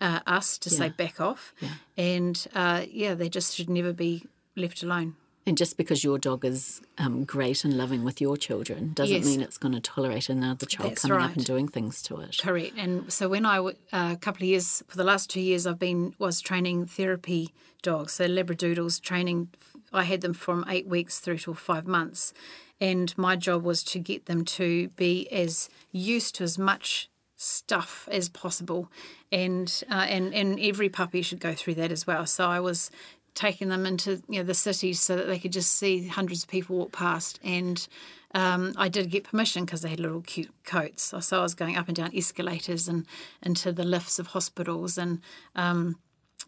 uh, 0.00 0.20
us 0.26 0.58
to 0.58 0.70
say 0.70 0.90
back 0.90 1.20
off, 1.20 1.54
and 1.96 2.46
uh, 2.54 2.84
yeah, 2.90 3.14
they 3.14 3.28
just 3.28 3.54
should 3.54 3.70
never 3.70 3.92
be 3.92 4.24
left 4.56 4.82
alone. 4.82 5.16
And 5.48 5.56
just 5.56 5.78
because 5.78 6.04
your 6.04 6.18
dog 6.18 6.44
is 6.44 6.82
um, 6.98 7.24
great 7.24 7.64
and 7.64 7.76
loving 7.76 8.04
with 8.04 8.20
your 8.20 8.36
children 8.36 8.92
doesn't 8.92 9.16
Yes. 9.16 9.24
mean 9.24 9.40
it's 9.40 9.56
going 9.56 9.72
to 9.72 9.80
tolerate 9.80 10.28
another 10.28 10.66
child 10.66 10.90
That's 10.90 11.02
coming 11.02 11.22
up 11.22 11.34
and 11.34 11.44
doing 11.44 11.68
things 11.68 12.02
to 12.02 12.20
it. 12.20 12.36
Correct. 12.38 12.74
And 12.76 13.10
so 13.10 13.30
when 13.30 13.46
I 13.46 13.58
uh, 13.58 13.72
a 13.92 14.16
couple 14.16 14.42
of 14.42 14.48
years 14.48 14.82
for 14.88 14.98
the 14.98 15.04
last 15.04 15.30
two 15.30 15.40
years 15.40 15.66
I've 15.66 15.78
been 15.78 16.14
was 16.18 16.42
training 16.42 16.84
therapy 16.86 17.54
dogs, 17.82 18.12
so 18.12 18.28
labradoodles 18.28 19.00
training. 19.00 19.48
I 19.90 20.04
had 20.04 20.20
them 20.20 20.34
from 20.34 20.66
eight 20.68 20.86
weeks 20.86 21.18
through 21.18 21.38
to 21.38 21.54
five 21.54 21.86
months, 21.86 22.34
and 22.78 23.16
my 23.16 23.34
job 23.34 23.62
was 23.64 23.82
to 23.84 23.98
get 23.98 24.26
them 24.26 24.44
to 24.44 24.88
be 24.96 25.26
as 25.32 25.70
used 25.92 26.34
to 26.36 26.44
as 26.44 26.58
much 26.58 27.08
stuff 27.36 28.06
as 28.12 28.28
possible, 28.28 28.90
and 29.32 29.82
uh, 29.90 29.94
and 30.08 30.34
and 30.34 30.60
every 30.60 30.90
puppy 30.90 31.22
should 31.22 31.40
go 31.40 31.54
through 31.54 31.76
that 31.76 31.90
as 31.90 32.06
well. 32.06 32.26
So 32.26 32.50
I 32.50 32.60
was 32.60 32.90
taking 33.38 33.68
them 33.68 33.86
into 33.86 34.20
you 34.28 34.40
know 34.40 34.42
the 34.42 34.52
city 34.52 34.92
so 34.92 35.14
that 35.14 35.28
they 35.28 35.38
could 35.38 35.52
just 35.52 35.76
see 35.76 36.08
hundreds 36.08 36.42
of 36.42 36.48
people 36.48 36.76
walk 36.76 36.90
past 36.90 37.38
and 37.44 37.86
um, 38.34 38.74
I 38.76 38.88
did 38.88 39.10
get 39.10 39.24
permission 39.24 39.64
because 39.64 39.80
they 39.80 39.88
had 39.88 40.00
little 40.00 40.20
cute 40.20 40.52
coats. 40.64 41.14
So 41.20 41.38
I 41.38 41.42
was 41.42 41.54
going 41.54 41.76
up 41.76 41.88
and 41.88 41.96
down 41.96 42.14
escalators 42.14 42.86
and 42.86 43.06
into 43.42 43.72
the 43.72 43.84
lifts 43.84 44.18
of 44.18 44.26
hospitals 44.26 44.98
and 44.98 45.22
um, 45.56 45.96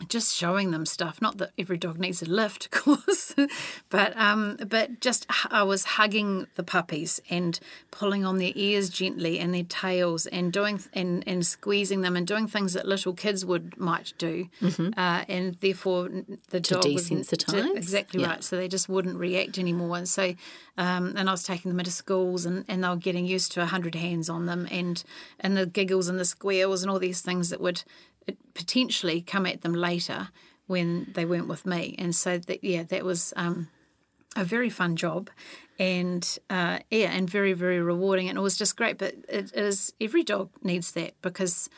just 0.09 0.35
showing 0.35 0.71
them 0.71 0.87
stuff. 0.87 1.21
Not 1.21 1.39
that 1.39 1.51
every 1.59 1.77
dog 1.77 1.99
needs 1.99 2.23
a 2.23 2.27
lift, 2.27 2.65
of 2.67 2.71
course, 2.71 3.35
but 3.91 4.17
um, 4.17 4.57
but 4.67 5.01
just 5.01 5.27
I 5.51 5.63
was 5.63 5.85
hugging 5.85 6.47
the 6.55 6.63
puppies 6.63 7.21
and 7.29 7.59
pulling 7.91 8.25
on 8.25 8.39
their 8.39 8.53
ears 8.55 8.89
gently 8.89 9.39
and 9.39 9.53
their 9.55 9.65
tails 9.65 10.27
and 10.27 10.53
doing 10.53 10.81
and 10.95 11.23
and 11.27 11.45
squeezing 11.45 12.01
them 12.01 12.17
and 12.17 12.27
doing 12.27 12.47
things 12.49 12.73
that 12.73 12.87
little 12.89 13.13
kids 13.13 13.45
would 13.45 13.79
might 13.79 14.15
do, 14.17 14.49
uh, 14.63 15.25
and 15.29 15.57
therefore 15.61 16.09
the 16.49 16.61
To 16.61 16.75
dog 16.75 16.85
was 16.95 17.11
desensitise? 17.11 17.77
exactly 17.77 18.23
Yeah. 18.23 18.29
right. 18.31 18.45
So 18.45 18.57
they 18.57 18.69
just 18.69 18.89
wouldn't 18.89 19.19
react 19.19 19.59
anymore. 19.59 19.97
And 19.99 20.09
so, 20.09 20.35
um, 20.81 21.13
and 21.15 21.29
I 21.29 21.33
was 21.33 21.43
taking 21.43 21.71
them 21.71 21.79
into 21.79 21.91
schools, 21.91 22.47
and, 22.47 22.65
and 22.67 22.83
they 22.83 22.89
were 22.89 22.97
getting 22.97 23.27
used 23.27 23.53
to 23.53 23.63
a 23.63 23.67
hundred 23.67 23.95
hands 23.95 24.31
on 24.31 24.47
them, 24.47 24.67
and 24.71 25.05
and 25.39 25.55
the 25.55 25.67
giggles 25.67 26.09
and 26.09 26.19
the 26.19 26.25
squeals 26.25 26.83
and 26.83 26.91
all 26.91 26.99
these 26.99 27.21
things 27.21 27.51
that 27.51 27.61
would 27.61 27.85
potentially 28.55 29.21
come 29.21 29.45
at 29.45 29.61
them 29.61 29.75
later 29.75 30.31
when 30.69 31.11
they 31.15 31.27
weren't 31.27 31.49
with 31.49 31.67
me. 31.67 31.95
And 31.99 32.17
so 32.17 32.39
that 32.39 32.65
yeah, 32.65 32.83
that 32.85 33.05
was. 33.05 33.33
Um, 33.37 33.69
a 34.37 34.45
very 34.45 34.71
fun 34.71 34.95
job 34.95 35.29
and 35.77 36.39
uh, 36.51 36.79
yeah 36.89 37.11
and 37.11 37.29
very 37.29 37.53
very 37.53 37.81
rewarding 37.81 38.29
and 38.29 38.39
it 38.39 38.41
was 38.41 38.57
just 38.57 38.77
great 38.77 38.97
but 38.97 39.13
it 39.29 39.53
is 39.55 39.93
every 40.01 40.23
dog 40.23 40.49
needs 40.63 40.93
that 40.93 41.21
because 41.21 41.69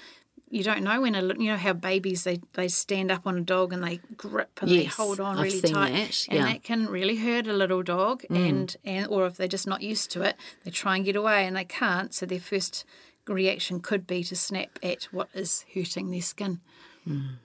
you 0.52 0.62
don't 0.62 0.82
know 0.82 1.00
when 1.00 1.14
a 1.14 1.22
you 1.22 1.50
know 1.50 1.56
how 1.56 1.72
babies 1.72 2.24
they, 2.24 2.38
they 2.52 2.68
stand 2.68 3.10
up 3.10 3.26
on 3.26 3.38
a 3.38 3.40
dog 3.40 3.72
and 3.72 3.82
they 3.82 4.00
grip 4.18 4.60
and 4.60 4.70
they 4.70 4.84
hold 4.84 5.18
on 5.18 5.38
I've 5.38 5.44
really 5.44 5.60
tight, 5.62 5.92
that, 5.92 6.26
and 6.28 6.38
yeah. 6.38 6.44
that 6.44 6.62
can 6.62 6.88
really 6.88 7.16
hurt 7.16 7.46
a 7.46 7.54
little 7.54 7.82
dog. 7.82 8.22
Mm. 8.30 8.48
And 8.48 8.76
and 8.84 9.06
or 9.08 9.24
if 9.24 9.38
they're 9.38 9.48
just 9.48 9.66
not 9.66 9.80
used 9.80 10.10
to 10.10 10.20
it, 10.20 10.36
they 10.62 10.70
try 10.70 10.96
and 10.96 11.06
get 11.06 11.16
away 11.16 11.46
and 11.46 11.56
they 11.56 11.64
can't. 11.64 12.12
So 12.12 12.26
their 12.26 12.38
first 12.38 12.84
reaction 13.26 13.80
could 13.80 14.06
be 14.06 14.22
to 14.24 14.36
snap 14.36 14.78
at 14.82 15.04
what 15.04 15.30
is 15.32 15.64
hurting 15.74 16.10
their 16.10 16.20
skin. 16.20 16.60
Mm. 17.08 17.36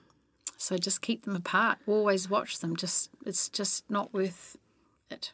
So 0.58 0.76
just 0.76 1.00
keep 1.00 1.24
them 1.24 1.34
apart. 1.34 1.78
Always 1.86 2.28
watch 2.28 2.58
them. 2.58 2.76
Just 2.76 3.08
it's 3.24 3.48
just 3.48 3.90
not 3.90 4.12
worth 4.12 4.58
it. 5.10 5.32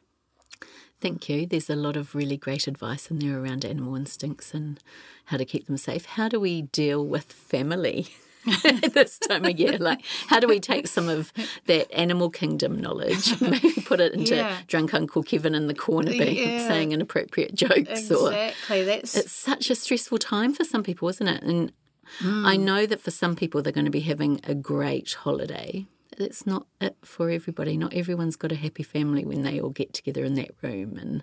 Thank 1.04 1.28
you. 1.28 1.44
There's 1.44 1.68
a 1.68 1.76
lot 1.76 1.98
of 1.98 2.14
really 2.14 2.38
great 2.38 2.66
advice 2.66 3.10
in 3.10 3.18
there 3.18 3.38
around 3.38 3.62
animal 3.66 3.94
instincts 3.94 4.54
and 4.54 4.80
how 5.26 5.36
to 5.36 5.44
keep 5.44 5.66
them 5.66 5.76
safe. 5.76 6.06
How 6.06 6.30
do 6.30 6.40
we 6.40 6.62
deal 6.62 7.04
with 7.04 7.30
family 7.30 8.06
this 8.94 9.18
time 9.18 9.44
of 9.44 9.60
year? 9.60 9.76
Like, 9.76 10.00
how 10.28 10.40
do 10.40 10.48
we 10.48 10.60
take 10.60 10.86
some 10.86 11.10
of 11.10 11.30
that 11.66 11.92
animal 11.92 12.30
kingdom 12.30 12.80
knowledge, 12.80 13.32
and 13.32 13.50
maybe 13.50 13.82
put 13.82 14.00
it 14.00 14.14
into 14.14 14.36
Yeah. 14.36 14.56
drunk 14.66 14.94
Uncle 14.94 15.22
Kevin 15.22 15.54
in 15.54 15.66
the 15.66 15.74
corner 15.74 16.10
being 16.10 16.38
Yeah. 16.38 16.68
saying 16.68 16.92
inappropriate 16.92 17.54
jokes 17.54 18.10
or 18.10 18.32
Exactly. 18.32 18.84
That's 18.84 19.14
it's 19.14 19.30
such 19.32 19.68
a 19.68 19.74
stressful 19.74 20.16
time 20.16 20.54
for 20.54 20.64
some 20.64 20.82
people, 20.82 21.10
isn't 21.10 21.28
it? 21.28 21.42
And 21.42 21.70
hmm. 22.20 22.46
I 22.46 22.56
know 22.56 22.86
that 22.86 23.02
for 23.02 23.10
some 23.10 23.36
people, 23.36 23.60
they're 23.60 23.74
going 23.74 23.84
to 23.84 23.90
be 23.90 24.00
having 24.00 24.40
a 24.44 24.54
great 24.54 25.12
holiday. 25.12 25.84
It's 26.18 26.46
not 26.46 26.66
it 26.80 26.96
for 27.04 27.30
everybody. 27.30 27.76
Not 27.76 27.92
everyone's 27.94 28.36
got 28.36 28.52
a 28.52 28.56
happy 28.56 28.82
family 28.82 29.24
when 29.24 29.42
they 29.42 29.60
all 29.60 29.70
get 29.70 29.92
together 29.92 30.24
in 30.24 30.34
that 30.34 30.50
room. 30.62 30.96
And 30.96 31.22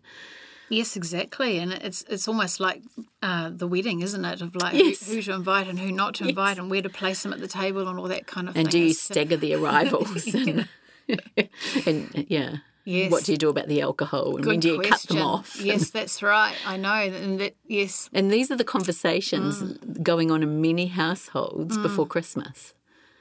Yes, 0.70 0.96
exactly, 0.96 1.58
and 1.58 1.74
it's 1.74 2.04
it's 2.10 2.28
almost 2.30 2.60
like 2.62 2.82
uh, 3.22 3.50
the 3.54 3.68
wedding, 3.68 4.02
isn't 4.02 4.24
it? 4.24 4.42
Of 4.42 4.56
like 4.56 4.74
Yes. 4.74 5.06
who, 5.06 5.16
who 5.16 5.22
to 5.24 5.34
invite 5.34 5.68
and 5.68 5.78
who 5.78 5.92
not 5.92 6.16
to 6.16 6.28
invite, 6.30 6.58
and 6.58 6.70
where 6.72 6.82
to 6.82 6.90
place 6.90 7.24
them 7.24 7.34
at 7.34 7.40
the 7.42 7.48
table, 7.50 7.88
and 7.90 8.00
all 8.00 8.08
that 8.08 8.26
kind 8.26 8.48
of 8.48 8.56
and 8.56 8.72
thing. 8.72 8.82
do 8.82 8.88
you 8.88 8.94
stagger 8.94 9.36
the 9.36 9.54
arrivals? 9.60 10.26
and, 10.34 10.68
and 11.86 12.26
yeah, 12.30 12.58
Yes. 12.84 13.12
what 13.12 13.26
do 13.26 13.32
you 13.34 13.38
do 13.38 13.50
about 13.50 13.68
the 13.68 13.82
alcohol? 13.82 14.38
And 14.38 14.46
when 14.46 14.60
do 14.62 14.70
you 14.70 14.82
cut 14.82 15.02
them 15.04 15.18
off? 15.20 15.60
Yes, 15.62 15.90
that's 15.92 16.24
right. 16.24 16.56
I 16.66 16.78
know, 16.78 16.94
and 16.94 17.40
that 17.42 17.56
yes, 17.68 18.10
And 18.14 18.32
these 18.32 18.50
are 18.50 18.56
the 18.56 18.64
conversations 18.64 19.62
Mm. 19.62 20.02
going 20.04 20.32
on 20.32 20.42
in 20.42 20.62
many 20.62 20.88
households 20.88 21.78
before 21.80 22.08
Christmas. 22.08 22.74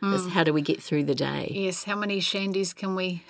Is 0.02 0.22
Mm. 0.22 0.30
how 0.30 0.44
do 0.44 0.52
we 0.54 0.62
get 0.62 0.82
through 0.82 1.04
the 1.04 1.14
day? 1.14 1.52
yes. 1.54 1.84
How 1.84 1.94
many 1.94 2.20
shandies 2.20 2.74
can 2.74 2.94
we? 2.94 3.22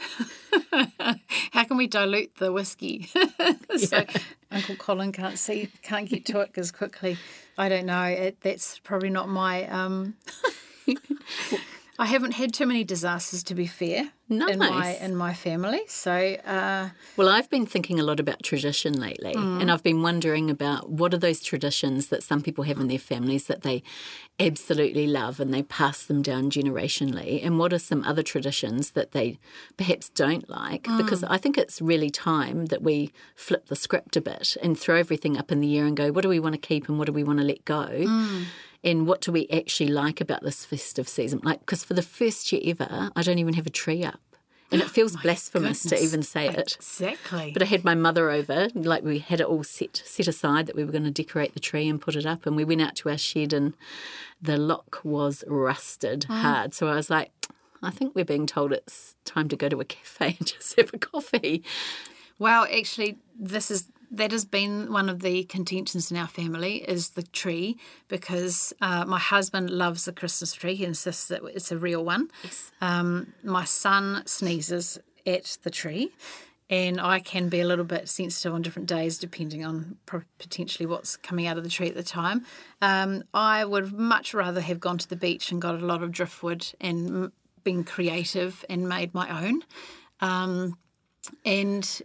how 1.52 1.64
can 1.64 1.76
we 1.76 1.88
dilute 1.88 2.36
the 2.36 2.52
whiskey? 2.52 3.08
so 3.76 4.04
Uncle 4.52 4.76
Colin 4.76 5.10
can't 5.10 5.36
see, 5.38 5.68
can't 5.82 6.08
get 6.08 6.24
to 6.26 6.40
it 6.40 6.50
as 6.56 6.70
quickly. 6.70 7.16
I 7.58 7.68
don't 7.68 7.86
know. 7.86 8.04
It, 8.04 8.40
that's 8.40 8.78
probably 8.78 9.10
not 9.10 9.28
my. 9.28 9.66
Um, 9.66 10.14
I 12.00 12.06
haven't 12.06 12.32
had 12.32 12.54
too 12.54 12.64
many 12.66 12.82
disasters, 12.82 13.42
to 13.44 13.54
be 13.54 13.66
fair, 13.66 14.10
in 14.30 14.38
my 14.58 14.96
in 15.02 15.14
my 15.16 15.34
family. 15.34 15.82
So. 15.86 16.12
Uh, 16.56 16.88
Well, 17.18 17.28
I've 17.28 17.50
been 17.50 17.66
thinking 17.66 18.00
a 18.00 18.02
lot 18.02 18.18
about 18.18 18.42
tradition 18.42 18.94
lately, 18.98 19.34
Mm. 19.34 19.60
and 19.60 19.70
I've 19.70 19.82
been 19.82 20.00
wondering 20.00 20.48
about 20.48 20.88
what 21.00 21.12
are 21.12 21.18
those 21.18 21.40
traditions 21.42 22.06
that 22.06 22.22
some 22.22 22.40
people 22.40 22.64
have 22.64 22.78
in 22.80 22.88
their 22.88 22.98
families 23.12 23.44
that 23.48 23.60
they 23.62 23.82
absolutely 24.38 25.06
love 25.06 25.40
and 25.40 25.52
they 25.52 25.62
pass 25.62 25.98
them 26.06 26.22
down 26.22 26.50
generationally, 26.50 27.44
and 27.44 27.58
what 27.58 27.70
are 27.74 27.78
some 27.78 28.02
other 28.04 28.22
traditions 28.22 28.92
that 28.92 29.12
they 29.12 29.38
perhaps 29.76 30.08
don't 30.08 30.48
like? 30.48 30.84
Mm. 30.84 30.96
Because 30.96 31.22
I 31.24 31.36
think 31.36 31.58
it's 31.58 31.82
really 31.82 32.08
time 32.08 32.66
that 32.72 32.82
we 32.82 33.12
flip 33.36 33.66
the 33.66 33.76
script 33.76 34.16
a 34.16 34.22
bit 34.22 34.56
and 34.62 34.78
throw 34.78 34.96
everything 34.96 35.36
up 35.36 35.52
in 35.52 35.60
the 35.60 35.76
air 35.78 35.84
and 35.84 35.96
go, 36.02 36.10
what 36.12 36.22
do 36.22 36.30
we 36.30 36.40
want 36.40 36.54
to 36.54 36.66
keep 36.70 36.88
and 36.88 36.96
what 36.98 37.06
do 37.08 37.12
we 37.12 37.24
want 37.24 37.40
to 37.40 37.44
let 37.44 37.62
go? 37.66 37.84
Mm. 38.16 38.44
And 38.82 39.06
what 39.06 39.20
do 39.20 39.32
we 39.32 39.46
actually 39.48 39.90
like 39.90 40.20
about 40.20 40.42
this 40.42 40.64
festive 40.64 41.08
season? 41.08 41.40
Like, 41.42 41.60
because 41.60 41.84
for 41.84 41.94
the 41.94 42.02
first 42.02 42.50
year 42.50 42.62
ever, 42.64 43.10
I 43.14 43.22
don't 43.22 43.38
even 43.38 43.54
have 43.54 43.66
a 43.66 43.70
tree 43.70 44.04
up. 44.04 44.20
And 44.72 44.80
it 44.80 44.88
feels 44.90 45.16
blasphemous 45.16 45.82
to 45.84 46.02
even 46.02 46.22
say 46.22 46.48
it. 46.48 46.76
Exactly. 46.76 47.50
But 47.52 47.62
I 47.62 47.66
had 47.66 47.84
my 47.84 47.94
mother 47.94 48.30
over, 48.30 48.68
like 48.74 49.02
we 49.02 49.18
had 49.18 49.40
it 49.40 49.46
all 49.46 49.64
set 49.64 50.02
set 50.04 50.28
aside 50.28 50.66
that 50.66 50.76
we 50.76 50.84
were 50.84 50.92
going 50.92 51.04
to 51.04 51.10
decorate 51.10 51.54
the 51.54 51.60
tree 51.60 51.88
and 51.88 52.00
put 52.00 52.16
it 52.16 52.24
up, 52.24 52.46
and 52.46 52.56
we 52.56 52.64
went 52.64 52.80
out 52.80 52.96
to 52.96 53.10
our 53.10 53.18
shed 53.18 53.52
and 53.52 53.74
the 54.40 54.56
lock 54.56 55.00
was 55.04 55.44
rusted 55.46 56.26
oh. 56.30 56.34
hard. 56.34 56.72
So 56.72 56.88
I 56.88 56.94
was 56.94 57.10
like, 57.10 57.32
I 57.82 57.90
think 57.90 58.14
we're 58.14 58.24
being 58.24 58.46
told 58.46 58.72
it's 58.72 59.16
time 59.24 59.48
to 59.48 59.56
go 59.56 59.68
to 59.68 59.80
a 59.80 59.84
cafe 59.84 60.36
and 60.38 60.46
just 60.46 60.76
have 60.76 60.90
a 60.94 60.98
coffee. 60.98 61.64
Well, 62.38 62.66
actually, 62.72 63.18
this 63.38 63.70
is 63.70 63.88
that 64.10 64.32
has 64.32 64.44
been 64.44 64.92
one 64.92 65.08
of 65.08 65.20
the 65.20 65.44
contentions 65.44 66.10
in 66.10 66.16
our 66.16 66.26
family 66.26 66.76
is 66.76 67.10
the 67.10 67.22
tree 67.22 67.78
because 68.08 68.72
uh, 68.80 69.04
my 69.04 69.18
husband 69.18 69.70
loves 69.70 70.04
the 70.04 70.12
Christmas 70.12 70.52
tree. 70.52 70.74
He 70.74 70.84
insists 70.84 71.28
that 71.28 71.42
it's 71.44 71.70
a 71.70 71.78
real 71.78 72.04
one. 72.04 72.30
Yes. 72.42 72.72
Um, 72.80 73.32
my 73.44 73.64
son 73.64 74.22
sneezes 74.26 74.98
at 75.26 75.58
the 75.62 75.70
tree, 75.70 76.12
and 76.68 77.00
I 77.00 77.20
can 77.20 77.48
be 77.48 77.60
a 77.60 77.66
little 77.66 77.84
bit 77.84 78.08
sensitive 78.08 78.52
on 78.52 78.62
different 78.62 78.88
days 78.88 79.18
depending 79.18 79.64
on 79.64 79.96
pro- 80.06 80.22
potentially 80.38 80.86
what's 80.86 81.16
coming 81.16 81.46
out 81.46 81.56
of 81.56 81.64
the 81.64 81.70
tree 81.70 81.88
at 81.88 81.94
the 81.94 82.02
time. 82.02 82.44
Um, 82.82 83.22
I 83.32 83.64
would 83.64 83.92
much 83.92 84.34
rather 84.34 84.60
have 84.60 84.80
gone 84.80 84.98
to 84.98 85.08
the 85.08 85.16
beach 85.16 85.52
and 85.52 85.62
got 85.62 85.76
a 85.76 85.86
lot 85.86 86.02
of 86.02 86.10
driftwood 86.10 86.66
and 86.80 87.08
m- 87.08 87.32
been 87.62 87.84
creative 87.84 88.64
and 88.68 88.88
made 88.88 89.14
my 89.14 89.44
own. 89.44 89.62
Um, 90.20 90.78
and 91.44 92.02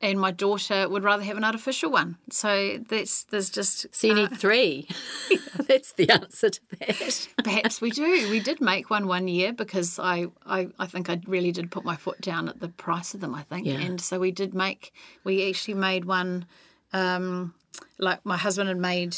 and 0.00 0.20
my 0.20 0.30
daughter 0.30 0.88
would 0.88 1.02
rather 1.04 1.22
have 1.22 1.36
an 1.36 1.44
artificial 1.44 1.90
one. 1.90 2.18
So 2.30 2.78
that's 2.88 3.24
there's 3.24 3.48
just 3.50 3.86
So 3.94 4.06
you 4.08 4.14
need 4.14 4.36
three. 4.36 4.88
That's 5.68 5.92
the 5.94 6.08
answer 6.10 6.50
to 6.50 6.60
that. 6.78 7.28
perhaps 7.42 7.80
we 7.80 7.90
do. 7.90 8.02
We 8.30 8.40
did 8.40 8.60
make 8.60 8.90
one 8.90 9.06
one 9.06 9.26
year 9.26 9.52
because 9.54 9.98
I, 9.98 10.26
I 10.44 10.68
I 10.78 10.86
think 10.86 11.08
I 11.08 11.18
really 11.26 11.50
did 11.50 11.70
put 11.70 11.82
my 11.84 11.96
foot 11.96 12.20
down 12.20 12.48
at 12.48 12.60
the 12.60 12.68
price 12.68 13.14
of 13.14 13.20
them. 13.20 13.34
I 13.34 13.42
think, 13.42 13.66
Yeah. 13.66 13.80
and 13.80 13.98
so 14.00 14.18
we 14.20 14.30
did 14.32 14.52
make. 14.54 14.92
We 15.24 15.48
actually 15.48 15.74
made 15.74 16.04
one. 16.04 16.44
Um, 16.92 17.54
like 17.98 18.24
my 18.24 18.36
husband 18.36 18.68
had 18.68 18.78
made. 18.78 19.16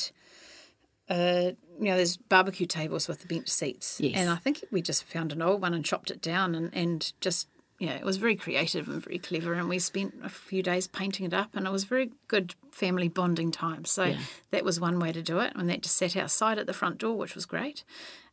Uh, 1.08 1.52
you 1.80 1.86
know, 1.86 1.96
there's 1.96 2.16
barbecue 2.16 2.66
tables 2.66 3.08
with 3.08 3.20
the 3.20 3.26
bench 3.26 3.48
seats, 3.48 3.98
Yes. 4.00 4.14
and 4.16 4.28
I 4.28 4.36
think 4.36 4.64
we 4.70 4.82
just 4.82 5.04
found 5.04 5.32
an 5.32 5.40
old 5.40 5.62
one 5.62 5.72
and 5.74 5.84
chopped 5.84 6.10
it 6.10 6.20
down, 6.22 6.54
and 6.54 6.70
and 6.74 7.12
just 7.20 7.48
yeah, 7.78 7.92
it 7.92 8.04
was 8.04 8.16
very 8.16 8.34
creative 8.36 8.88
and 8.88 9.02
very 9.02 9.18
clever, 9.18 9.52
and 9.54 9.68
we 9.68 9.78
spent 9.78 10.14
a 10.22 10.28
few 10.28 10.62
days 10.62 10.86
painting 10.88 11.26
it 11.26 11.32
up, 11.34 11.50
and 11.54 11.66
it 11.66 11.70
was 11.70 11.84
very 11.84 12.10
good 12.26 12.54
family 12.72 13.08
bonding 13.08 13.50
time. 13.52 13.84
So 13.84 14.04
Yeah. 14.04 14.18
that 14.50 14.64
was 14.64 14.80
one 14.80 14.98
way 14.98 15.12
to 15.12 15.22
do 15.22 15.38
it, 15.38 15.52
and 15.54 15.68
that 15.70 15.82
just 15.82 15.96
sat 15.96 16.16
outside 16.16 16.58
at 16.58 16.66
the 16.66 16.72
front 16.72 16.98
door, 16.98 17.16
which 17.16 17.34
was 17.34 17.46
great. 17.46 17.84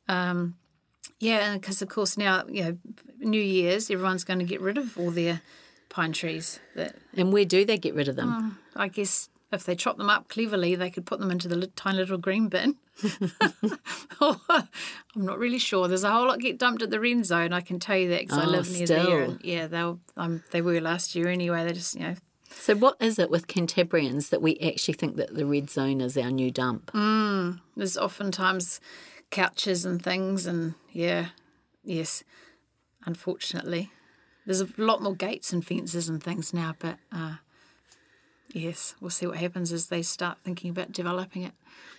Um, 0.07 0.55
yeah, 1.19 1.53
because 1.53 1.81
of 1.81 1.89
course 1.89 2.17
now 2.17 2.43
you 2.47 2.63
know 2.63 2.77
New 3.19 3.41
Year's, 3.41 3.89
everyone's 3.91 4.23
going 4.23 4.39
to 4.39 4.45
get 4.45 4.61
rid 4.61 4.77
of 4.77 4.97
all 4.97 5.11
their 5.11 5.41
pine 5.89 6.11
trees. 6.13 6.59
That 6.75 6.95
And 7.15 7.31
where 7.31 7.45
do 7.45 7.65
they 7.65 7.77
get 7.77 7.93
rid 7.95 8.07
of 8.07 8.15
them? 8.15 8.57
I 8.75 8.87
guess 8.87 9.29
if 9.51 9.63
they 9.63 9.75
chop 9.75 9.97
them 9.97 10.09
up 10.09 10.27
cleverly, 10.29 10.75
they 10.75 10.89
could 10.89 11.05
put 11.05 11.19
them 11.19 11.31
into 11.31 11.47
the 11.47 11.67
tiny 11.67 11.97
little 11.99 12.17
green 12.17 12.49
bin. 12.49 12.75
Oh, 14.21 14.39
I'm 14.49 14.67
not 15.15 15.37
really 15.39 15.59
sure. 15.59 15.87
There's 15.87 16.03
a 16.03 16.11
whole 16.11 16.27
lot 16.27 16.39
get 16.39 16.57
dumped 16.57 16.81
at 16.81 16.89
the 16.89 16.99
red 16.99 17.25
zone. 17.25 17.53
I 17.53 17.61
can 17.61 17.79
tell 17.79 17.97
you 17.97 18.09
that 18.09 18.21
because 18.21 18.37
I 18.37 18.45
Oh, 18.45 18.49
live 18.49 18.69
near 18.69 18.85
still. 18.85 19.05
there. 19.05 19.21
And 19.23 19.39
yeah, 19.43 19.67
they 19.67 19.83
were, 19.83 19.97
um, 20.17 20.43
they 20.51 20.61
were 20.61 20.79
last 20.81 21.15
year 21.15 21.27
anyway. 21.27 21.65
They 21.65 21.73
just 21.73 21.95
you 21.95 22.01
know 22.01 22.15
So 22.49 22.75
what 22.75 22.95
is 23.01 23.19
it 23.19 23.29
with 23.29 23.47
Cantabrians 23.47 24.29
that 24.29 24.41
we 24.41 24.57
actually 24.59 24.93
think 24.95 25.15
that 25.17 25.35
the 25.35 25.45
red 25.45 25.69
zone 25.69 26.01
is 26.01 26.17
our 26.17 26.31
new 26.31 26.51
dump? 26.51 26.91
there's 27.75 27.97
oftentimes 27.97 28.79
couches 29.31 29.85
and 29.85 30.01
things, 30.01 30.45
and 30.47 30.75
yeah, 30.91 31.27
yes, 31.83 32.23
unfortunately, 33.05 33.91
there's 34.45 34.61
a 34.61 34.67
lot 34.77 35.01
more 35.01 35.15
gates 35.15 35.51
and 35.51 35.65
fences 35.65 36.07
and 36.09 36.23
things 36.23 36.53
now. 36.53 36.75
But 36.79 36.97
uh, 37.11 37.35
yes, 38.53 38.95
we'll 38.99 39.09
see 39.09 39.27
what 39.27 39.37
happens 39.37 39.71
as 39.71 39.87
they 39.87 40.01
start 40.01 40.37
thinking 40.43 40.69
about 40.69 40.91
developing 40.91 41.43
it. 41.43 41.53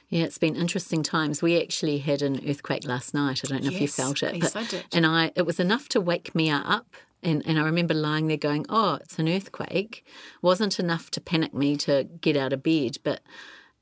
Yeah, 0.09 0.23
it's 0.25 0.39
been 0.39 0.55
interesting 0.55 1.03
times. 1.03 1.43
We 1.43 1.61
actually 1.61 1.99
had 1.99 2.23
an 2.23 2.41
earthquake 2.49 2.87
last 2.87 3.13
night. 3.13 3.43
I 3.45 3.49
don't 3.49 3.65
know 3.65 3.71
if 3.71 3.81
you 3.81 3.89
felt 3.89 4.23
it. 4.23 4.37
yes, 4.37 4.55
I 4.55 4.65
did. 4.65 4.85
And 4.93 5.05
I 5.05 5.33
it 5.35 5.45
was 5.47 5.59
enough 5.59 5.89
to 5.91 6.01
wake 6.01 6.35
me 6.35 6.49
up. 6.51 6.95
And, 7.23 7.45
and 7.45 7.59
I 7.59 7.65
remember 7.65 7.95
lying 7.95 8.29
there 8.29 8.37
going, 8.37 8.67
oh, 8.69 8.99
it's 9.01 9.19
an 9.19 9.29
earthquake. 9.29 10.05
Wasn't 10.43 10.79
enough 10.79 11.11
to 11.13 11.21
panic 11.21 11.53
me 11.55 11.77
to 11.79 12.05
get 12.21 12.37
out 12.37 12.53
of 12.53 12.63
bed, 12.63 12.99
but 13.03 13.21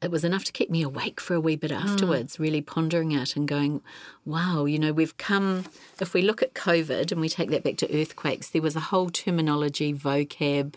it 0.00 0.10
was 0.10 0.24
enough 0.24 0.44
to 0.44 0.52
keep 0.52 0.70
me 0.70 0.82
awake 0.82 1.20
for 1.20 1.34
a 1.34 1.40
wee 1.40 1.56
bit 1.56 1.70
Hmm. 1.70 1.76
afterwards, 1.86 2.38
really 2.40 2.62
pondering 2.62 3.12
it 3.12 3.36
and 3.36 3.46
going, 3.46 3.82
wow, 4.24 4.64
you 4.64 4.78
know, 4.78 4.92
we've 4.92 5.16
come, 5.18 5.64
if 6.00 6.14
we 6.14 6.22
look 6.22 6.42
at 6.42 6.54
COVID 6.54 7.12
and 7.12 7.20
we 7.20 7.28
take 7.28 7.50
that 7.50 7.64
back 7.64 7.76
to 7.78 8.00
earthquakes, 8.00 8.48
there 8.48 8.62
was 8.62 8.76
a 8.76 8.80
whole 8.80 9.10
terminology, 9.10 9.92
vocab, 9.92 10.74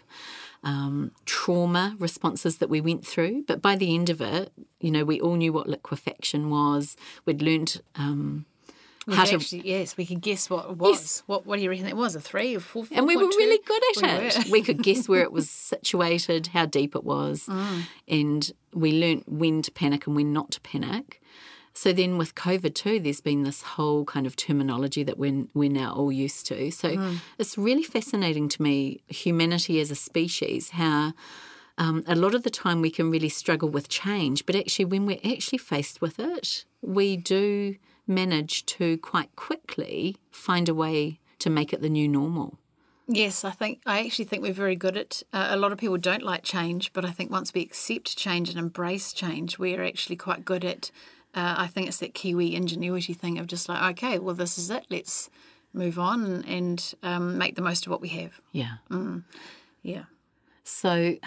um, 0.63 1.11
trauma 1.25 1.95
responses 1.99 2.57
that 2.57 2.69
we 2.69 2.81
went 2.81 3.05
through. 3.05 3.43
But 3.47 3.61
by 3.61 3.75
the 3.75 3.93
end 3.95 4.09
of 4.09 4.21
it, 4.21 4.51
you 4.79 4.91
know, 4.91 5.03
we 5.05 5.19
all 5.21 5.35
knew 5.35 5.53
what 5.53 5.67
liquefaction 5.67 6.49
was. 6.49 6.95
We'd 7.25 7.41
learnt 7.41 7.81
um, 7.95 8.45
how 9.09 9.23
to. 9.25 9.35
actually, 9.35 9.61
yes, 9.67 9.95
we 9.97 10.05
could 10.05 10.21
guess 10.21 10.49
what 10.49 10.69
it 10.69 10.77
was. 10.77 10.99
Yes. 10.99 11.23
What 11.27 11.45
What 11.45 11.57
do 11.57 11.63
you 11.63 11.69
reckon 11.69 11.87
it 11.87 11.95
was? 11.95 12.15
A 12.15 12.19
three 12.21 12.55
or 12.55 12.59
four? 12.59 12.85
and 12.91 13.07
we 13.07 13.15
were 13.15 13.23
4.2? 13.23 13.29
really 13.37 13.59
good 13.65 13.81
at 13.91 14.01
We 14.21 14.27
it. 14.27 14.37
were. 14.47 14.51
We 14.51 14.61
could 14.61 14.83
guess 14.83 15.07
where 15.07 15.21
it 15.21 15.31
was 15.31 15.49
situated, 15.73 16.47
how 16.47 16.65
deep 16.65 16.95
it 16.95 17.03
was, 17.03 17.45
Mm. 17.47 17.81
and 18.07 18.51
we 18.73 18.91
learnt 18.99 19.27
when 19.29 19.61
to 19.61 19.71
panic 19.71 20.07
and 20.07 20.15
when 20.15 20.33
not 20.33 20.51
to 20.51 20.61
panic. 20.61 21.21
So 21.77 21.93
then 21.93 22.17
with 22.17 22.33
COVID 22.33 22.73
too, 22.73 22.99
there's 22.99 23.21
been 23.21 23.43
this 23.43 23.61
whole 23.61 24.03
kind 24.03 24.25
of 24.25 24.35
terminology 24.35 25.03
that 25.03 25.19
we're, 25.19 25.45
we're 25.53 25.69
now 25.69 25.93
all 25.93 26.11
used 26.11 26.47
to. 26.47 26.71
So 26.71 27.15
it's 27.37 27.55
really 27.55 27.83
fascinating 27.83 28.49
to 28.49 28.63
me, 28.63 29.01
humanity 29.09 29.79
as 29.79 29.91
a 29.91 29.95
species, 29.95 30.71
how 30.71 31.13
um, 31.77 32.03
a 32.07 32.15
lot 32.15 32.33
of 32.33 32.41
the 32.41 32.49
time 32.49 32.81
we 32.81 32.89
can 32.89 33.11
really 33.11 33.29
struggle 33.29 33.69
with 33.69 33.89
change, 33.89 34.47
but 34.47 34.55
actually 34.55 34.85
when 34.85 35.05
we're 35.05 35.19
actually 35.23 35.59
faced 35.59 36.01
with 36.01 36.17
it, 36.17 36.65
we 36.81 37.15
do 37.15 37.75
manage 38.07 38.65
to 38.65 38.97
quite 38.97 39.35
quickly 39.35 40.17
find 40.31 40.67
a 40.67 40.73
way 40.73 41.19
to 41.37 41.51
make 41.51 41.73
it 41.73 41.83
the 41.83 41.89
new 41.89 42.07
normal. 42.07 42.57
Yes, 43.07 43.45
I 43.45 43.51
think 43.51 43.81
I 43.85 44.03
actually 44.03 44.25
think 44.25 44.41
we're 44.41 44.51
very 44.51 44.75
good 44.75 44.97
at. 44.97 45.21
Uh, 45.31 45.49
a 45.51 45.57
lot 45.57 45.71
of 45.71 45.77
people 45.77 45.97
don't 45.97 46.23
like 46.23 46.41
change, 46.41 46.91
but 46.91 47.05
I 47.05 47.11
think 47.11 47.31
once 47.31 47.53
we 47.53 47.61
accept 47.61 48.17
change 48.17 48.49
and 48.49 48.57
embrace 48.57 49.13
change, 49.13 49.59
we're 49.59 49.83
actually 49.83 50.15
quite 50.15 50.43
good 50.43 50.65
at. 50.65 50.89
Uh, 51.37 51.55
I 51.59 51.67
think 51.67 51.87
it's 51.87 51.97
that 51.97 52.15
Kiwi 52.15 52.55
ingenuity 52.55 53.13
thing 53.13 53.37
of 53.37 53.45
just 53.45 53.69
like, 53.69 53.91
okay, 53.91 54.17
well, 54.17 54.33
this 54.33 54.57
is 54.57 54.71
it. 54.71 54.87
Let's 54.89 55.29
move 55.71 55.99
on 55.99 56.43
and, 56.45 56.93
um, 57.03 57.37
make 57.37 57.55
the 57.55 57.61
most 57.61 57.85
of 57.85 57.91
what 57.91 58.01
we 58.01 58.07
have. 58.09 58.41
Yeah. 58.51 58.77
Yeah. 59.83 60.05
So 60.63 61.17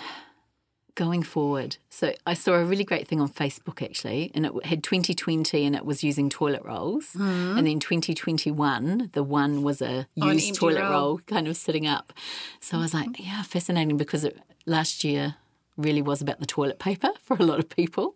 going 0.97 1.23
forward, 1.23 1.77
so 1.91 2.13
I 2.27 2.35
saw 2.35 2.55
a 2.55 2.65
really 2.65 2.83
great 2.83 3.07
thing 3.07 3.21
on 3.21 3.29
Facebook 3.29 3.83
actually, 3.83 4.33
and 4.35 4.45
it 4.45 4.67
had 4.67 4.83
2020 4.83 5.65
and 5.65 5.77
it 5.77 5.85
was 5.85 6.03
using 6.03 6.29
toilet 6.29 6.63
rolls. 6.65 7.15
And 7.15 7.65
then 7.67 7.79
2021, 7.79 9.11
the 9.13 9.23
one 9.23 9.63
was 9.63 9.81
a 9.81 10.09
used 10.17 10.29
empty 10.29 10.53
toilet 10.53 10.83
roll. 10.83 10.91
roll 10.91 11.19
kind 11.27 11.47
of 11.47 11.57
sitting 11.57 11.87
up. 11.87 12.13
So 12.61 12.79
I 12.79 12.81
was 12.81 12.93
like, 12.93 13.19
yeah, 13.19 13.43
fascinating 13.43 13.97
because 13.97 14.25
it, 14.25 14.37
last 14.67 15.05
year 15.05 15.37
really 15.83 16.03
was 16.03 16.21
about 16.21 16.41
the 16.41 16.47
toilet 16.47 16.79
paper 16.79 17.11
for 17.23 17.37
a 17.39 17.43
lot 17.43 17.59
of 17.59 17.69
people. 17.69 18.15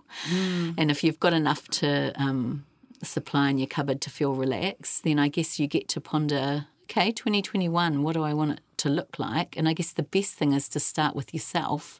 And 0.79 0.91
if 0.91 1.05
you've 1.05 1.21
got 1.21 1.33
enough 1.33 1.69
to 1.69 2.13
um, 2.21 2.65
supply 3.03 3.51
in 3.51 3.59
your 3.59 3.69
cupboard 3.69 4.01
to 4.03 4.11
feel 4.11 4.35
relaxed, 4.35 5.05
then 5.05 5.19
I 5.19 5.29
guess 5.29 5.59
you 5.59 5.67
get 5.67 5.89
to 5.89 6.01
ponder 6.01 6.67
okay, 6.85 7.11
2021, 7.11 8.03
what 8.03 8.13
do 8.13 8.23
I 8.23 8.35
want 8.35 8.53
it 8.53 8.61
to 8.79 8.89
look 8.89 9.19
like? 9.19 9.57
And 9.57 9.69
I 9.69 9.73
guess 9.73 9.93
the 9.93 10.03
best 10.03 10.35
thing 10.35 10.53
is 10.53 10.69
to 10.69 10.81
start 10.81 11.17
with 11.17 11.33
yourself. 11.33 11.99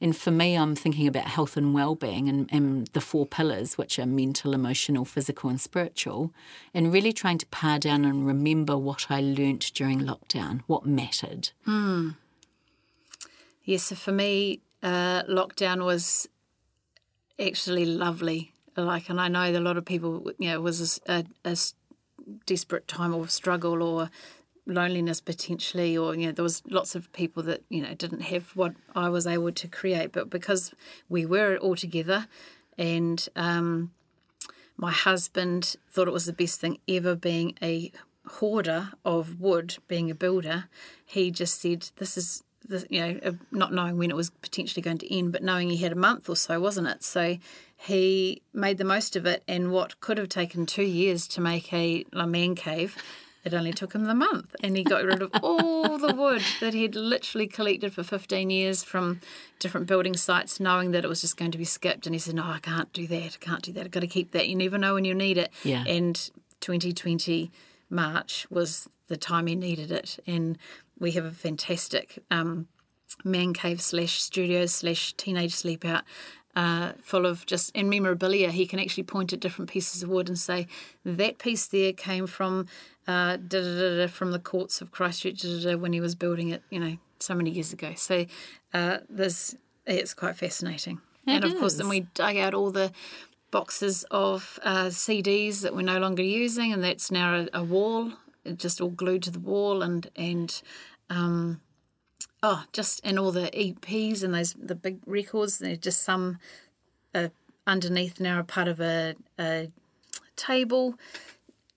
And 0.00 0.16
for 0.16 0.30
me, 0.30 0.56
I'm 0.56 0.74
thinking 0.76 1.06
about 1.08 1.24
health 1.24 1.56
and 1.56 1.74
well-being 1.74 2.28
and, 2.28 2.48
and 2.52 2.86
the 2.88 3.00
four 3.00 3.26
pillars, 3.26 3.76
which 3.76 3.98
are 3.98 4.06
mental, 4.06 4.54
emotional, 4.54 5.04
physical, 5.04 5.50
and 5.50 5.60
spiritual, 5.60 6.32
and 6.72 6.92
really 6.92 7.12
trying 7.12 7.38
to 7.38 7.46
pare 7.46 7.78
down 7.78 8.04
and 8.04 8.26
remember 8.26 8.78
what 8.78 9.06
I 9.10 9.20
learnt 9.20 9.72
during 9.74 10.00
lockdown, 10.00 10.62
what 10.66 10.86
mattered. 10.86 11.50
Yes, 13.64 13.84
so 13.84 13.96
for 13.96 14.12
me, 14.12 14.62
uh, 14.82 15.22
lockdown 15.24 15.84
was 15.84 16.28
actually 17.38 17.84
lovely. 17.84 18.52
Like, 18.76 19.08
and 19.08 19.20
I 19.20 19.28
know 19.28 19.44
a 19.44 19.60
lot 19.60 19.76
of 19.76 19.84
people, 19.84 20.30
you 20.38 20.48
know, 20.48 20.54
it 20.54 20.62
was 20.62 21.00
a 21.06 21.24
desperate 22.46 22.86
time 22.86 23.14
of 23.14 23.30
struggle 23.30 23.82
or 23.82 24.10
loneliness 24.66 25.20
potentially, 25.20 25.96
or 25.96 26.14
you 26.14 26.26
know, 26.26 26.32
there 26.32 26.42
was 26.42 26.62
lots 26.68 26.94
of 26.94 27.12
people 27.12 27.42
that 27.44 27.62
you 27.70 27.82
know 27.82 27.94
didn't 27.94 28.20
have 28.20 28.50
what 28.54 28.74
I 28.94 29.08
was 29.08 29.26
able 29.26 29.52
to 29.52 29.68
create, 29.68 30.12
but 30.12 30.30
because 30.30 30.72
we 31.08 31.24
were 31.26 31.56
all 31.56 31.74
together, 31.74 32.26
and 32.76 33.26
um, 33.34 33.90
my 34.76 34.92
husband 34.92 35.76
thought 35.90 36.06
it 36.06 36.12
was 36.12 36.26
the 36.26 36.32
best 36.32 36.60
thing 36.60 36.78
ever 36.86 37.16
being 37.16 37.56
a 37.60 37.90
hoarder 38.26 38.90
of 39.04 39.40
wood, 39.40 39.76
being 39.88 40.10
a 40.10 40.14
builder. 40.14 40.66
He 41.04 41.30
just 41.30 41.60
said, 41.60 41.90
This 41.96 42.16
is, 42.16 42.44
the, 42.68 42.86
you 42.90 43.00
know, 43.00 43.38
not 43.50 43.72
knowing 43.72 43.98
when 43.98 44.10
it 44.10 44.16
was 44.16 44.30
potentially 44.30 44.82
going 44.82 44.98
to 44.98 45.14
end, 45.14 45.32
but 45.32 45.42
knowing 45.42 45.70
he 45.70 45.78
had 45.78 45.92
a 45.92 45.96
month 45.96 46.28
or 46.28 46.36
so, 46.36 46.60
wasn't 46.60 46.86
it? 46.86 47.02
So 47.02 47.38
he 47.76 48.42
made 48.52 48.78
the 48.78 48.84
most 48.84 49.16
of 49.16 49.26
it. 49.26 49.42
And 49.48 49.70
what 49.70 50.00
could 50.00 50.18
have 50.18 50.28
taken 50.28 50.66
two 50.66 50.82
years 50.82 51.26
to 51.28 51.40
make 51.40 51.72
a, 51.72 52.04
a 52.12 52.26
man 52.26 52.54
cave, 52.54 52.96
it 53.44 53.54
only 53.54 53.72
took 53.72 53.94
him 53.94 54.04
the 54.04 54.14
month. 54.14 54.54
And 54.62 54.76
he 54.76 54.84
got 54.84 55.04
rid 55.04 55.22
of 55.22 55.30
all 55.42 55.96
the 55.98 56.14
wood 56.14 56.42
that 56.60 56.74
he'd 56.74 56.94
literally 56.94 57.46
collected 57.46 57.92
for 57.94 58.02
15 58.02 58.50
years 58.50 58.82
from 58.82 59.20
different 59.58 59.86
building 59.86 60.16
sites, 60.16 60.60
knowing 60.60 60.90
that 60.90 61.04
it 61.04 61.08
was 61.08 61.20
just 61.20 61.36
going 61.36 61.52
to 61.52 61.58
be 61.58 61.64
skipped. 61.64 62.06
And 62.06 62.14
he 62.14 62.18
said, 62.18 62.34
No, 62.34 62.44
I 62.44 62.58
can't 62.58 62.92
do 62.92 63.06
that. 63.06 63.38
I 63.40 63.44
can't 63.44 63.62
do 63.62 63.72
that. 63.72 63.84
I've 63.84 63.90
got 63.90 64.00
to 64.00 64.06
keep 64.06 64.32
that. 64.32 64.48
You 64.48 64.56
never 64.56 64.76
know 64.76 64.94
when 64.94 65.04
you 65.04 65.14
need 65.14 65.38
it. 65.38 65.50
Yeah. 65.64 65.84
And 65.86 66.16
2020 66.60 67.50
March 67.90 68.46
was 68.50 68.88
the 69.06 69.16
time 69.16 69.46
he 69.46 69.54
needed 69.54 69.90
it. 69.90 70.18
And 70.26 70.58
we 70.98 71.12
have 71.12 71.24
a 71.24 71.30
fantastic 71.30 72.18
um, 72.30 72.68
man 73.24 73.52
cave 73.52 73.80
slash 73.80 74.20
studio 74.22 74.66
slash 74.66 75.12
teenage 75.14 75.54
sleep 75.54 75.84
out 75.84 76.04
uh, 76.56 76.92
full 77.02 77.26
of 77.26 77.46
just 77.46 77.70
and 77.74 77.88
memorabilia. 77.88 78.50
He 78.50 78.66
can 78.66 78.80
actually 78.80 79.04
point 79.04 79.32
at 79.32 79.40
different 79.40 79.70
pieces 79.70 80.02
of 80.02 80.08
wood 80.08 80.28
and 80.28 80.38
say 80.38 80.66
that 81.04 81.38
piece 81.38 81.66
there 81.66 81.92
came 81.92 82.26
from 82.26 82.66
uh, 83.06 83.36
da, 83.36 83.60
da, 83.60 83.96
da, 83.96 84.06
from 84.06 84.32
the 84.32 84.38
courts 84.38 84.80
of 84.80 84.90
Christchurch 84.90 85.42
da, 85.42 85.48
da, 85.48 85.70
da, 85.70 85.76
when 85.76 85.92
he 85.92 86.00
was 86.00 86.14
building 86.14 86.50
it, 86.50 86.62
you 86.70 86.80
know, 86.80 86.96
so 87.20 87.34
many 87.34 87.50
years 87.50 87.72
ago. 87.72 87.92
So 87.94 88.26
uh, 88.74 88.98
this 89.08 89.54
it's 89.86 90.14
quite 90.14 90.36
fascinating. 90.36 91.00
and 91.26 91.44
of 91.44 91.56
course, 91.58 91.74
then 91.74 91.88
we 91.88 92.00
dug 92.00 92.36
out 92.36 92.54
all 92.54 92.70
the 92.70 92.92
boxes 93.50 94.04
of 94.10 94.58
uh, 94.62 94.86
CDs 94.86 95.62
that 95.62 95.74
we're 95.74 95.82
no 95.82 95.98
longer 95.98 96.22
using, 96.22 96.72
and 96.72 96.82
that's 96.82 97.10
now 97.10 97.34
a, 97.34 97.60
a 97.60 97.62
wall, 97.62 98.12
just 98.52 98.80
all 98.80 98.90
glued 98.90 99.22
to 99.24 99.30
the 99.30 99.38
wall, 99.38 99.82
and 99.82 100.10
and 100.16 100.60
um, 101.10 101.60
oh, 102.42 102.64
just 102.72 103.00
and 103.04 103.18
all 103.18 103.32
the 103.32 103.50
EPs 103.52 104.22
and 104.22 104.34
those 104.34 104.54
the 104.54 104.74
big 104.74 104.98
records. 105.06 105.58
They're 105.58 105.76
just 105.76 106.02
some 106.02 106.38
uh, 107.14 107.28
underneath 107.66 108.20
now 108.20 108.40
are 108.40 108.44
part 108.44 108.68
of 108.68 108.80
a, 108.80 109.14
a 109.38 109.70
table. 110.36 110.94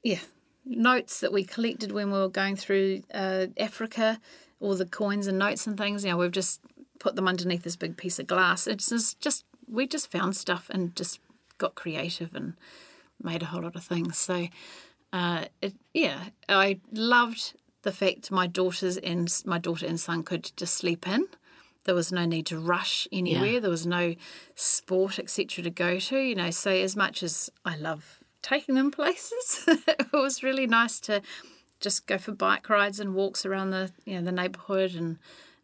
Yeah, 0.03 0.19
notes 0.65 1.19
that 1.19 1.33
we 1.33 1.43
collected 1.43 1.91
when 1.91 2.11
we 2.11 2.17
were 2.17 2.29
going 2.29 2.55
through 2.55 3.03
uh, 3.13 3.47
Africa, 3.57 4.19
all 4.59 4.75
the 4.75 4.85
coins 4.85 5.27
and 5.27 5.37
notes 5.37 5.67
and 5.67 5.77
things. 5.77 6.03
You 6.03 6.11
know, 6.11 6.17
we've 6.17 6.31
just 6.31 6.61
put 6.99 7.15
them 7.15 7.27
underneath 7.27 7.63
this 7.63 7.75
big 7.75 7.97
piece 7.97 8.19
of 8.19 8.27
glass. 8.27 8.67
It's 8.67 8.89
just, 8.89 9.19
just 9.19 9.45
we 9.67 9.87
just 9.87 10.11
found 10.11 10.35
stuff 10.35 10.69
and 10.69 10.95
just 10.95 11.19
got 11.57 11.75
creative 11.75 12.33
and 12.35 12.53
made 13.21 13.41
a 13.41 13.45
whole 13.45 13.61
lot 13.61 13.75
of 13.75 13.83
things. 13.83 14.17
So, 14.17 14.47
uh, 15.13 15.45
it, 15.61 15.73
yeah, 15.93 16.25
I 16.47 16.79
loved 16.91 17.53
the 17.83 17.91
fact 17.91 18.31
my 18.31 18.47
daughters 18.47 18.97
and 18.97 19.31
my 19.45 19.57
daughter 19.57 19.85
and 19.85 19.99
son 19.99 20.23
could 20.23 20.51
just 20.55 20.75
sleep 20.75 21.07
in. 21.07 21.27
There 21.83 21.95
was 21.95 22.11
no 22.11 22.25
need 22.25 22.45
to 22.47 22.59
rush 22.59 23.07
anywhere. 23.11 23.53
Yeah. 23.53 23.59
There 23.59 23.71
was 23.71 23.87
no 23.87 24.15
sport, 24.55 25.17
etc., 25.17 25.63
to 25.63 25.69
go 25.69 25.97
to. 25.99 26.17
You 26.17 26.35
know, 26.35 26.51
so 26.51 26.69
as 26.71 26.95
much 26.95 27.23
as 27.23 27.49
I 27.65 27.75
love 27.75 28.19
taking 28.41 28.75
them 28.75 28.91
places, 28.99 29.65
it 29.67 30.13
was 30.13 30.43
really 30.43 30.67
nice 30.67 30.99
to 31.01 31.21
just 31.79 32.05
go 32.05 32.19
for 32.19 32.31
bike 32.33 32.69
rides 32.69 32.99
and 32.99 33.15
walks 33.15 33.45
around 33.45 33.71
the 33.71 33.91
you 34.05 34.13
know 34.15 34.23
the 34.23 34.31
neighbourhood 34.31 34.93
and 34.93 35.17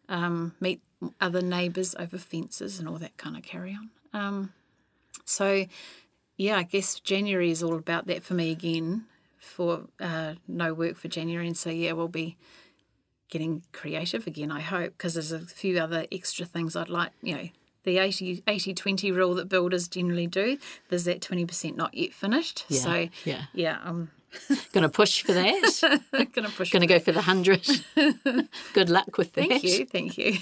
um, 0.08 0.54
meet 0.60 0.80
other 1.20 1.40
neighbours 1.40 1.94
over 1.98 2.18
fences 2.18 2.78
and 2.78 2.88
all 2.88 2.98
that 2.98 3.16
kind 3.16 3.36
of 3.36 3.42
carry 3.42 3.76
on. 3.76 3.90
Um, 4.12 4.52
so, 5.24 5.66
yeah, 6.36 6.56
I 6.56 6.62
guess 6.62 6.98
January 7.00 7.50
is 7.50 7.62
all 7.62 7.76
about 7.76 8.06
that 8.06 8.22
for 8.22 8.34
me 8.34 8.50
again. 8.50 9.04
For 9.48 9.82
uh, 10.00 10.34
no 10.46 10.74
work 10.74 10.96
for 10.96 11.08
January, 11.08 11.46
and 11.46 11.56
so 11.56 11.70
yeah, 11.70 11.92
we'll 11.92 12.08
be 12.08 12.36
getting 13.30 13.62
creative 13.72 14.26
again. 14.26 14.50
I 14.50 14.60
hope 14.60 14.92
because 14.96 15.14
there's 15.14 15.32
a 15.32 15.40
few 15.40 15.78
other 15.78 16.06
extra 16.12 16.46
things 16.46 16.76
I'd 16.76 16.88
like. 16.88 17.10
You 17.22 17.34
know, 17.34 17.48
the 17.84 17.98
80 17.98 18.42
80 18.46 18.74
20 18.74 19.12
rule 19.12 19.34
that 19.34 19.48
builders 19.48 19.88
generally 19.88 20.26
do. 20.26 20.58
There's 20.88 21.04
that 21.04 21.22
twenty 21.22 21.44
percent 21.44 21.76
not 21.76 21.94
yet 21.94 22.12
finished. 22.12 22.64
Yeah, 22.68 22.80
so 22.80 23.08
yeah. 23.24 23.42
yeah, 23.52 23.78
I'm 23.82 24.10
Going 24.72 24.82
to 24.82 24.88
push 24.88 25.22
for 25.22 25.32
that. 25.32 26.00
gonna 26.34 26.50
push. 26.50 26.70
Going 26.70 26.82
to 26.82 26.86
go 26.86 26.98
for 26.98 27.12
the 27.12 27.20
100. 27.20 27.66
Good 28.74 28.90
luck 28.90 29.16
with 29.16 29.32
that. 29.32 29.48
Thank 29.48 29.64
you, 29.64 29.86
thank 29.86 30.18
you. 30.18 30.34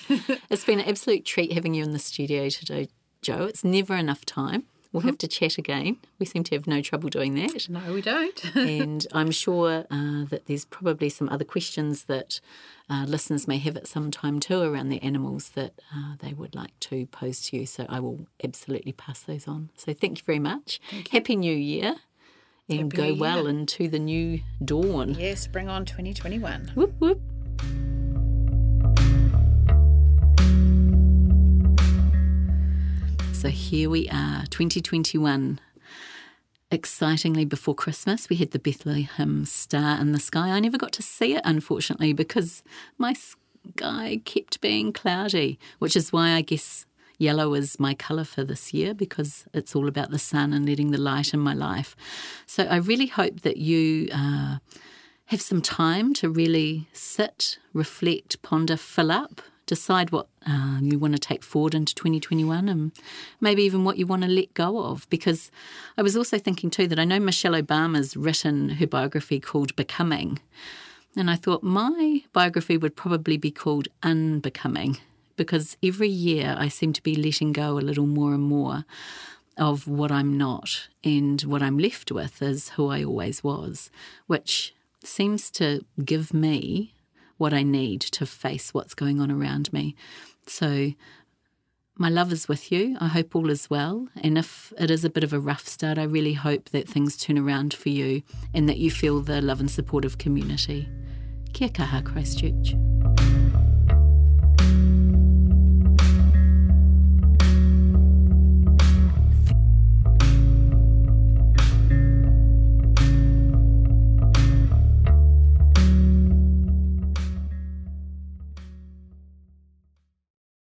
It's 0.51 0.65
been 0.65 0.81
an 0.81 0.89
absolute 0.89 1.25
treat 1.25 1.53
having 1.53 1.75
you 1.75 1.85
in 1.85 1.93
the 1.93 1.99
studio 1.99 2.49
today, 2.49 2.89
Joe. 3.23 3.45
It's 3.45 3.65
never 3.65 3.95
enough 3.95 4.25
time. 4.25 4.65
We'll 4.93 5.03
have 5.03 5.19
to 5.19 5.29
chat 5.29 5.59
again. 5.59 5.99
We 6.19 6.27
seem 6.27 6.45
to 6.45 6.55
have 6.55 6.67
no 6.67 6.81
trouble 6.81 7.09
doing 7.09 7.35
that. 7.35 7.69
no, 7.69 7.93
we 7.93 8.03
don't. 8.03 8.45
and 8.57 9.07
I'm 9.13 9.31
sure 9.31 9.85
uh, 9.91 10.25
that 10.27 10.43
there's 10.47 10.65
probably 10.65 11.09
some 11.09 11.29
other 11.29 11.45
questions 11.45 12.05
that 12.05 12.41
uh, 12.89 13.05
listeners 13.07 13.47
may 13.49 13.59
have 13.59 13.77
at 13.77 13.87
some 13.87 14.11
time 14.11 14.41
too 14.41 14.61
around 14.61 14.89
the 14.89 15.03
animals 15.03 15.51
that 15.51 15.81
uh, 15.95 16.15
they 16.21 16.33
would 16.33 16.55
like 16.55 16.79
to 16.81 17.07
pose 17.07 17.47
to 17.49 17.59
you. 17.59 17.67
So 17.67 17.87
I 17.89 18.01
will 18.01 18.27
absolutely 18.43 18.93
pass 18.93 19.21
those 19.21 19.47
on. 19.49 19.71
So 19.77 19.93
thank 19.93 20.19
you 20.19 20.25
very 20.25 20.39
much. 20.39 20.81
Happy 21.11 21.37
New 21.37 21.55
Year 21.57 21.97
and 22.69 22.93
Happy 22.93 22.97
go 22.97 23.15
New 23.15 23.21
well 23.21 23.47
into 23.47 23.89
the 23.89 23.99
new 23.99 24.41
dawn. 24.65 25.15
yes, 25.15 25.47
bring 25.47 25.69
on 25.69 25.85
2021. 25.85 26.73
Whoop, 26.75 26.95
whoop. 26.99 27.21
So 33.47 33.51
here 33.53 33.89
we 33.89 34.09
are, 34.09 34.43
2021. 34.51 35.61
Excitingly 36.73 37.45
before 37.45 37.77
Christmas, 37.77 38.29
we 38.29 38.35
had 38.35 38.51
the 38.51 38.59
Bethlehem 38.59 39.45
star 39.45 40.01
in 40.01 40.11
the 40.11 40.19
sky. 40.19 40.51
I 40.51 40.59
never 40.59 40.77
got 40.77 40.91
to 40.95 41.03
see 41.05 41.37
it, 41.37 41.43
unfortunately, 41.45 42.13
because 42.13 42.65
my 42.99 43.13
sky 43.13 44.21
kept 44.25 44.61
being 44.61 44.93
cloudy, 44.93 45.61
which 45.79 45.95
is 45.95 46.13
why 46.13 46.33
I 46.33 46.41
guess 46.41 46.87
yellow 47.19 47.55
is 47.55 47.79
my 47.79 47.95
colour 47.95 48.25
for 48.25 48.43
this 48.43 48.75
year 48.75 48.93
because 48.93 49.45
it's 49.55 49.77
all 49.77 49.87
about 49.87 50.11
the 50.11 50.19
sun 50.19 50.53
and 50.53 50.67
letting 50.67 50.91
the 50.91 50.99
light 50.99 51.33
in 51.33 51.39
my 51.39 51.55
life. 51.55 51.95
So 52.47 52.65
I 52.65 52.79
really 52.79 53.07
hope 53.07 53.43
that 53.43 53.59
you 53.59 54.09
uh, 54.13 54.57
have 55.27 55.41
some 55.41 55.63
time 55.63 56.15
to 56.15 56.29
really 56.29 56.89
sit, 56.93 57.61
reflect, 57.73 58.43
ponder, 58.43 58.77
fill 58.77 59.13
up, 59.13 59.41
decide 59.67 60.11
what 60.11 60.29
um, 60.47 60.81
you 60.83 60.99
want 60.99 61.15
to 61.15 61.19
take 61.19 61.43
forward 61.43 61.75
into 61.75 61.95
2021 61.95 62.69
and 62.69 62.93
maybe 63.41 63.63
even 63.63 63.85
what 63.85 63.99
you 63.99 64.07
want 64.07 64.23
to 64.23 64.29
let 64.29 64.55
go 64.55 64.79
of. 64.79 65.09
Because 65.11 65.51
I 65.99 66.03
was 66.03 66.17
also 66.17 66.39
thinking 66.39 66.71
too 66.71 66.87
that 66.89 66.99
I 66.99 67.05
know 67.05 67.21
Michelle 67.21 67.53
Obama's 67.53 68.17
written 68.17 68.71
her 68.71 68.87
biography 68.87 69.41
called 69.41 69.75
Becoming. 69.77 70.39
And 71.17 71.31
I 71.31 71.37
thought 71.37 71.63
my 71.63 72.23
biography 72.33 72.77
would 72.77 72.97
probably 72.97 73.37
be 73.37 73.51
called 73.51 73.89
Unbecoming 74.03 74.99
because 75.37 75.77
every 75.83 76.09
year 76.09 76.57
I 76.59 76.69
seem 76.69 76.93
to 76.95 77.03
be 77.03 77.15
letting 77.15 77.53
go 77.53 77.79
a 77.79 77.81
little 77.81 78.07
more 78.07 78.35
and 78.35 78.43
more 78.43 78.85
of 79.57 79.89
what 79.89 80.13
I'm 80.13 80.37
not, 80.37 80.89
and 81.03 81.41
what 81.43 81.63
I'm 81.63 81.79
left 81.79 82.13
with 82.13 82.43
is 82.43 82.71
who 82.71 82.89
I 82.89 83.03
always 83.03 83.43
was, 83.43 83.91
which 84.27 84.75
seems 85.03 85.51
to 85.53 85.85
give 86.05 86.35
me 86.35 86.93
what 87.37 87.53
I 87.53 87.63
need 87.63 88.01
to 88.01 88.27
face 88.27 88.73
what's 88.73 88.95
going 88.95 89.21
on 89.21 89.31
around 89.31 89.73
me. 89.73 89.95
So, 90.47 90.93
my 91.99 92.11
love 92.11 92.31
is 92.31 92.47
with 92.47 92.71
you. 92.71 92.97
I 93.01 93.09
hope 93.09 93.35
all 93.35 93.49
is 93.49 93.71
well. 93.71 94.09
And 94.23 94.37
if 94.37 94.73
it 94.79 94.91
is 94.91 95.05
a 95.05 95.11
bit 95.11 95.25
of 95.25 95.33
a 95.33 95.41
rough 95.41 95.67
start, 95.67 95.97
I 95.97 96.03
really 96.03 96.35
hope 96.35 96.69
that 96.71 96.89
things 96.89 97.17
turn 97.17 97.39
around 97.39 97.73
for 97.73 97.89
you 97.89 98.23
and 98.53 98.69
that 98.69 98.77
you 98.77 98.91
feel 98.91 99.21
the 99.21 99.41
love 99.41 99.61
and 99.61 99.71
support 99.71 100.05
of 100.05 100.19
community. 100.19 100.89
Kia 101.55 101.71
kaha, 101.71 102.05
Christchurch. 102.05 102.75